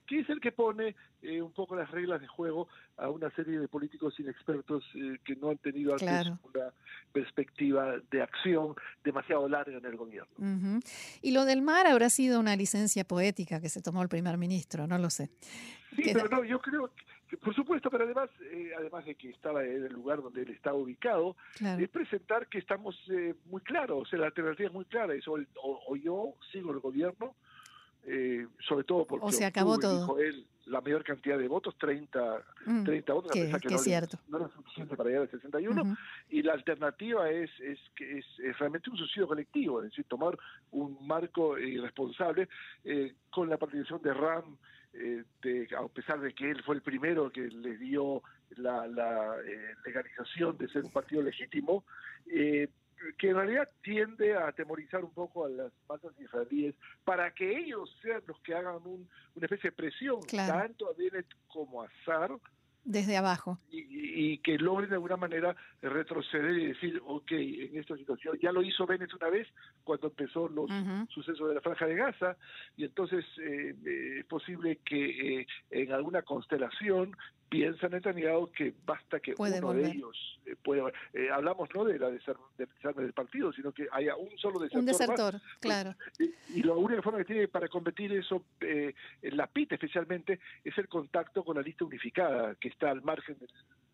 que 0.08 0.20
es 0.20 0.28
el 0.30 0.40
que 0.40 0.50
pone 0.50 0.96
eh, 1.22 1.42
un 1.42 1.52
poco 1.52 1.76
las 1.76 1.90
reglas 1.90 2.20
de 2.20 2.26
juego 2.26 2.66
a 2.96 3.10
una 3.10 3.30
serie 3.32 3.60
de 3.60 3.68
políticos 3.68 4.18
inexpertos 4.18 4.82
eh, 4.94 5.18
que 5.24 5.36
no 5.36 5.50
han 5.50 5.58
tenido 5.58 5.92
antes 5.92 6.32
una 6.42 6.72
perspectiva 7.12 7.96
de 8.10 8.22
acción 8.22 8.74
demasiado 9.04 9.48
larga 9.48 9.76
en 9.76 9.84
el 9.84 9.96
gobierno. 9.96 10.80
Y 11.20 11.32
lo 11.32 11.44
del 11.44 11.62
mar 11.62 11.86
habrá 11.86 12.08
sido 12.08 12.40
una 12.40 12.56
licencia 12.56 13.04
poética 13.04 13.60
que 13.60 13.68
se 13.68 13.82
tomó 13.82 14.02
el 14.02 14.08
primer 14.08 14.38
ministro, 14.38 14.86
no 14.86 14.98
lo 14.98 15.10
sé. 15.10 15.30
Sí, 15.94 16.10
pero 16.12 16.28
no, 16.28 16.42
yo 16.42 16.58
creo 16.60 16.90
que, 17.28 17.36
por 17.36 17.54
supuesto, 17.54 17.90
pero 17.90 18.04
además, 18.04 18.30
eh, 18.50 18.70
además 18.78 19.04
de 19.04 19.14
que 19.14 19.28
estaba 19.28 19.62
en 19.62 19.84
el 19.84 19.92
lugar 19.92 20.22
donde 20.22 20.42
él 20.42 20.50
estaba 20.50 20.78
ubicado, 20.78 21.36
es 21.60 21.88
presentar 21.90 22.46
que 22.46 22.58
estamos 22.58 22.96
muy 23.44 23.60
claros, 23.60 24.02
o 24.02 24.06
sea, 24.06 24.18
la 24.20 24.26
alternativa 24.26 24.68
es 24.68 24.74
muy 24.74 24.86
clara, 24.86 25.14
es 25.14 25.26
o 25.28 25.96
yo 25.96 26.34
sigo 26.50 26.72
el 26.72 26.78
gobierno, 26.78 27.34
eh, 28.08 28.46
sobre 28.66 28.84
todo 28.84 29.06
porque 29.06 29.26
o 29.26 29.32
se 29.32 29.44
acabó 29.44 29.78
todo. 29.78 30.00
dijo 30.00 30.18
él 30.18 30.46
la 30.68 30.80
mayor 30.80 31.02
cantidad 31.02 31.38
de 31.38 31.48
votos, 31.48 31.74
30, 31.78 32.42
30 32.84 33.12
mm, 33.12 33.14
votos, 33.14 33.32
que, 33.32 33.50
que, 33.60 33.68
no, 33.70 33.78
cierto. 33.78 34.18
no 34.28 34.38
era 34.38 34.48
suficiente 34.48 34.96
para 34.96 35.08
llegar 35.08 35.22
al 35.22 35.30
61, 35.30 35.96
y 36.30 36.42
la 36.42 36.52
alternativa 36.52 37.30
es, 37.30 37.50
es 37.60 37.78
que 37.96 38.18
es, 38.18 38.26
realmente 38.58 38.90
un 38.90 38.96
suicidio 38.96 39.26
colectivo, 39.26 39.82
es 39.82 39.90
decir, 39.90 40.04
tomar 40.06 40.38
un 40.72 40.98
marco 41.06 41.58
irresponsable 41.58 42.48
eh, 42.84 43.14
con 43.30 43.48
la 43.48 43.56
participación 43.56 44.02
de 44.02 44.14
RAM, 44.14 44.58
eh, 44.92 45.24
de, 45.42 45.68
a 45.76 45.88
pesar 45.88 46.20
de 46.20 46.34
que 46.34 46.50
él 46.50 46.62
fue 46.64 46.74
el 46.74 46.82
primero 46.82 47.30
que 47.30 47.48
le 47.48 47.76
dio 47.76 48.22
la, 48.56 48.86
la 48.86 49.36
legalización 49.84 50.56
de 50.58 50.68
ser 50.68 50.84
un 50.84 50.92
partido 50.92 51.22
legítimo, 51.22 51.84
eh, 52.30 52.68
que 53.18 53.30
en 53.30 53.36
realidad 53.36 53.68
tiende 53.82 54.34
a 54.34 54.48
atemorizar 54.48 55.04
un 55.04 55.12
poco 55.12 55.44
a 55.44 55.48
las 55.48 55.72
masas 55.88 56.12
israelíes 56.18 56.74
para 57.04 57.32
que 57.32 57.58
ellos 57.58 57.94
sean 58.02 58.22
los 58.26 58.38
que 58.40 58.54
hagan 58.54 58.76
un, 58.84 59.08
una 59.34 59.46
especie 59.46 59.70
de 59.70 59.76
presión 59.76 60.20
tanto 60.26 60.88
a 60.88 60.92
Bennett 60.96 61.26
como 61.48 61.82
a 61.82 61.88
Sar 62.04 62.30
desde 62.84 63.16
abajo. 63.16 63.58
y, 63.70 64.38
que 64.38 64.56
logren 64.56 64.88
de 64.88 64.94
alguna 64.94 65.16
manera 65.16 65.54
retroceder 65.82 66.58
y 66.58 66.66
decir 66.68 67.02
ok 67.04 67.32
en 67.32 67.78
esta 67.78 67.96
situación 67.96 68.38
ya 68.40 68.52
lo 68.52 68.62
hizo 68.62 68.86
Bennett 68.86 69.12
una 69.14 69.28
vez 69.28 69.46
cuando 69.84 70.06
empezó 70.06 70.48
los 70.48 70.70
sucesos 71.10 71.48
de 71.48 71.54
la 71.56 71.60
franja 71.60 71.86
de 71.86 71.96
Gaza 71.96 72.36
y 72.76 72.84
entonces 72.84 73.24
eh, 73.42 73.74
eh, 73.84 74.16
es 74.20 74.24
posible 74.26 74.80
que 74.84 75.40
eh, 75.40 75.46
en 75.70 75.92
alguna 75.92 76.22
constelación 76.22 77.14
piensa 77.48 77.88
Netanyahu 77.88 78.50
que 78.52 78.74
basta 78.84 79.20
que 79.20 79.34
uno 79.36 79.72
de 79.72 79.90
ellos 79.90 80.38
eh, 80.46 80.54
pueda 80.62 80.92
eh, 81.12 81.30
hablamos 81.32 81.68
no 81.74 81.84
de 81.84 81.98
la 81.98 82.10
deserción 82.10 82.94
del 82.96 83.12
partido 83.12 83.52
sino 83.52 83.72
que 83.72 83.88
haya 83.92 84.16
un 84.16 84.36
solo 84.38 84.58
desertor 84.58 84.80
un 84.80 84.86
desertor 84.86 85.40
claro. 85.60 85.94
Y, 86.18 86.62
la 86.62 86.74
única 86.74 87.02
forma 87.02 87.18
que 87.18 87.24
tiene 87.24 87.48
para 87.48 87.68
combatir 87.68 88.12
eso 88.12 88.44
eh, 88.60 88.94
la 89.22 89.46
PIT 89.46 89.72
especialmente 89.72 90.40
es 90.64 90.76
el 90.76 90.88
contacto 90.88 91.44
con 91.44 91.56
la 91.56 91.62
lista 91.62 91.84
unificada 91.84 92.54
que 92.56 92.68
está 92.68 92.90
al 92.90 93.02
margen 93.02 93.38
del 93.38 93.48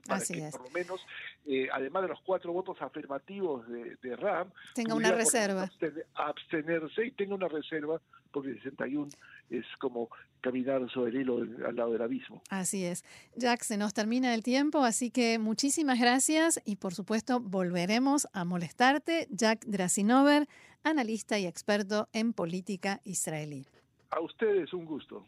para 0.06 0.20
Así 0.20 0.34
que 0.34 0.46
es. 0.46 0.56
por 0.56 0.64
lo 0.66 0.70
menos, 0.70 1.00
eh, 1.46 1.68
además 1.72 2.02
de 2.02 2.08
los 2.08 2.20
cuatro 2.22 2.52
votos 2.52 2.76
afirmativos 2.80 3.66
de, 3.68 3.96
de 4.02 4.16
RAM, 4.16 4.50
tenga 4.74 4.94
una 4.94 5.12
reserva. 5.12 5.70
Abstenerse 6.14 7.06
y 7.06 7.10
tenga 7.12 7.34
una 7.34 7.48
reserva, 7.48 8.00
porque 8.30 8.50
el 8.50 8.62
61 8.62 9.08
es 9.50 9.64
como 9.78 10.08
caminar 10.40 10.88
sobre 10.90 11.10
el 11.10 11.22
hilo 11.22 11.38
al 11.66 11.76
lado 11.76 11.92
del 11.92 12.02
abismo. 12.02 12.42
Así 12.50 12.84
es. 12.84 13.04
Jack, 13.36 13.62
se 13.62 13.78
nos 13.78 13.94
termina 13.94 14.34
el 14.34 14.42
tiempo, 14.42 14.84
así 14.84 15.10
que 15.10 15.38
muchísimas 15.38 15.98
gracias 15.98 16.60
y 16.64 16.76
por 16.76 16.94
supuesto 16.94 17.40
volveremos 17.40 18.28
a 18.32 18.44
molestarte. 18.44 19.26
Jack 19.30 19.64
Drasinover, 19.64 20.46
analista 20.82 21.38
y 21.38 21.46
experto 21.46 22.08
en 22.12 22.32
política 22.34 23.00
israelí. 23.04 23.66
A 24.10 24.20
ustedes 24.20 24.72
un 24.74 24.84
gusto. 24.84 25.24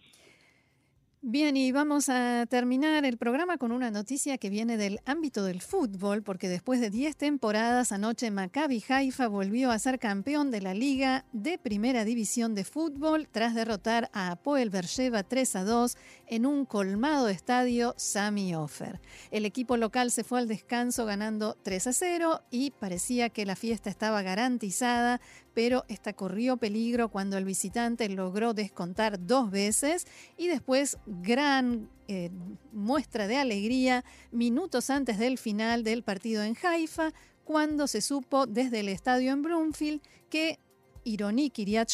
Bien, 1.22 1.56
y 1.56 1.72
vamos 1.72 2.10
a 2.10 2.44
terminar 2.46 3.04
el 3.06 3.16
programa 3.16 3.56
con 3.56 3.72
una 3.72 3.90
noticia 3.90 4.36
que 4.36 4.50
viene 4.50 4.76
del 4.76 5.00
ámbito 5.06 5.42
del 5.44 5.62
fútbol, 5.62 6.22
porque 6.22 6.46
después 6.46 6.78
de 6.78 6.90
10 6.90 7.16
temporadas, 7.16 7.90
anoche 7.90 8.30
Maccabi 8.30 8.84
Haifa 8.86 9.26
volvió 9.26 9.70
a 9.70 9.78
ser 9.78 9.98
campeón 9.98 10.50
de 10.50 10.60
la 10.60 10.74
Liga 10.74 11.24
de 11.32 11.58
Primera 11.58 12.04
División 12.04 12.54
de 12.54 12.64
Fútbol 12.64 13.28
tras 13.32 13.54
derrotar 13.54 14.10
a 14.12 14.30
Apoel 14.30 14.68
Beersheba 14.68 15.22
3 15.22 15.56
a 15.56 15.64
2 15.64 15.96
en 16.26 16.44
un 16.44 16.66
colmado 16.66 17.28
estadio 17.28 17.94
Sami 17.96 18.54
Ofer. 18.54 19.00
El 19.30 19.46
equipo 19.46 19.78
local 19.78 20.10
se 20.10 20.22
fue 20.22 20.38
al 20.38 20.48
descanso 20.48 21.06
ganando 21.06 21.56
3 21.62 21.86
a 21.88 21.92
0 21.94 22.42
y 22.50 22.72
parecía 22.72 23.30
que 23.30 23.46
la 23.46 23.56
fiesta 23.56 23.88
estaba 23.88 24.20
garantizada, 24.20 25.20
pero 25.56 25.86
esta 25.88 26.12
corrió 26.12 26.58
peligro 26.58 27.08
cuando 27.08 27.38
el 27.38 27.46
visitante 27.46 28.10
logró 28.10 28.52
descontar 28.52 29.24
dos 29.26 29.50
veces 29.50 30.06
y 30.36 30.48
después 30.48 30.98
gran 31.06 31.88
eh, 32.08 32.30
muestra 32.72 33.26
de 33.26 33.38
alegría 33.38 34.04
minutos 34.32 34.90
antes 34.90 35.18
del 35.18 35.38
final 35.38 35.82
del 35.82 36.02
partido 36.02 36.42
en 36.42 36.54
Haifa, 36.62 37.14
cuando 37.42 37.86
se 37.86 38.02
supo 38.02 38.44
desde 38.46 38.80
el 38.80 38.90
estadio 38.90 39.32
en 39.32 39.40
Bloomfield 39.40 40.02
que 40.28 40.58
Ironi 41.04 41.48
Kiryat 41.48 41.90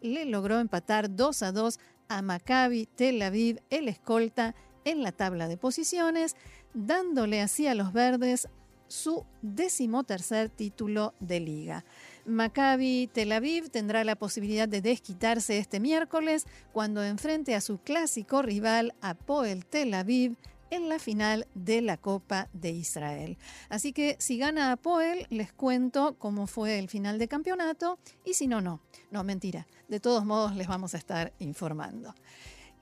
le 0.00 0.24
logró 0.24 0.58
empatar 0.58 1.14
2 1.14 1.42
a 1.44 1.52
2 1.52 1.78
a 2.08 2.22
Maccabi 2.22 2.86
Tel 2.86 3.22
Aviv, 3.22 3.60
el 3.70 3.86
escolta, 3.86 4.56
en 4.84 5.04
la 5.04 5.12
tabla 5.12 5.46
de 5.46 5.56
posiciones, 5.56 6.34
dándole 6.74 7.40
así 7.40 7.68
a 7.68 7.76
los 7.76 7.92
verdes 7.92 8.48
su 8.88 9.24
decimotercer 9.42 10.48
título 10.48 11.14
de 11.20 11.40
liga. 11.40 11.84
Maccabi 12.26 13.08
Tel 13.12 13.32
Aviv 13.32 13.70
tendrá 13.70 14.04
la 14.04 14.16
posibilidad 14.16 14.68
de 14.68 14.80
desquitarse 14.80 15.58
este 15.58 15.80
miércoles 15.80 16.46
cuando 16.72 17.02
enfrente 17.04 17.54
a 17.54 17.60
su 17.60 17.78
clásico 17.78 18.42
rival 18.42 18.94
Apoel 19.00 19.64
Tel 19.64 19.94
Aviv 19.94 20.36
en 20.70 20.88
la 20.88 20.98
final 20.98 21.46
de 21.54 21.80
la 21.80 21.96
Copa 21.96 22.48
de 22.52 22.70
Israel. 22.70 23.38
Así 23.68 23.92
que 23.92 24.16
si 24.18 24.38
gana 24.38 24.72
Apoel, 24.72 25.26
les 25.30 25.52
cuento 25.52 26.16
cómo 26.18 26.46
fue 26.46 26.78
el 26.78 26.88
final 26.88 27.18
de 27.18 27.28
campeonato 27.28 27.98
y 28.24 28.34
si 28.34 28.46
no, 28.48 28.60
no. 28.60 28.80
No, 29.10 29.22
mentira. 29.22 29.66
De 29.88 30.00
todos 30.00 30.24
modos, 30.24 30.56
les 30.56 30.66
vamos 30.66 30.94
a 30.94 30.98
estar 30.98 31.32
informando. 31.38 32.14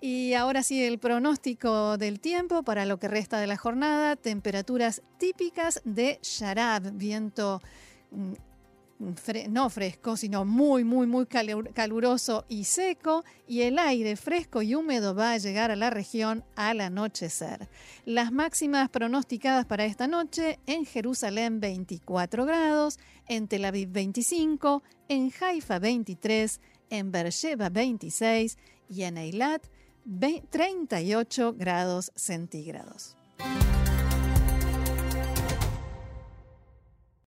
Y 0.00 0.34
ahora 0.34 0.62
sí, 0.62 0.82
el 0.84 0.98
pronóstico 0.98 1.96
del 1.96 2.20
tiempo 2.20 2.62
para 2.62 2.84
lo 2.84 2.98
que 2.98 3.08
resta 3.08 3.38
de 3.38 3.46
la 3.46 3.56
jornada. 3.56 4.16
Temperaturas 4.16 5.02
típicas 5.18 5.80
de 5.84 6.18
Sharab, 6.22 6.92
viento 6.92 7.62
no 8.98 9.70
fresco, 9.70 10.16
sino 10.16 10.44
muy, 10.44 10.84
muy, 10.84 11.06
muy 11.06 11.26
caluroso 11.26 12.44
y 12.48 12.64
seco, 12.64 13.24
y 13.46 13.62
el 13.62 13.78
aire 13.78 14.16
fresco 14.16 14.62
y 14.62 14.74
húmedo 14.74 15.14
va 15.14 15.32
a 15.32 15.38
llegar 15.38 15.70
a 15.70 15.76
la 15.76 15.90
región 15.90 16.44
al 16.56 16.80
anochecer. 16.80 17.68
Las 18.04 18.32
máximas 18.32 18.88
pronosticadas 18.88 19.66
para 19.66 19.84
esta 19.84 20.06
noche 20.06 20.58
en 20.66 20.84
Jerusalén 20.84 21.60
24 21.60 22.46
grados, 22.46 22.98
en 23.26 23.48
Tel 23.48 23.64
Aviv 23.64 23.90
25, 23.90 24.82
en 25.08 25.32
Haifa 25.40 25.78
23, 25.78 26.60
en 26.90 27.10
Beersheba 27.10 27.68
26 27.68 28.58
y 28.88 29.02
en 29.02 29.18
Eilat 29.18 29.66
38 30.50 31.54
grados 31.56 32.12
centígrados. 32.14 33.16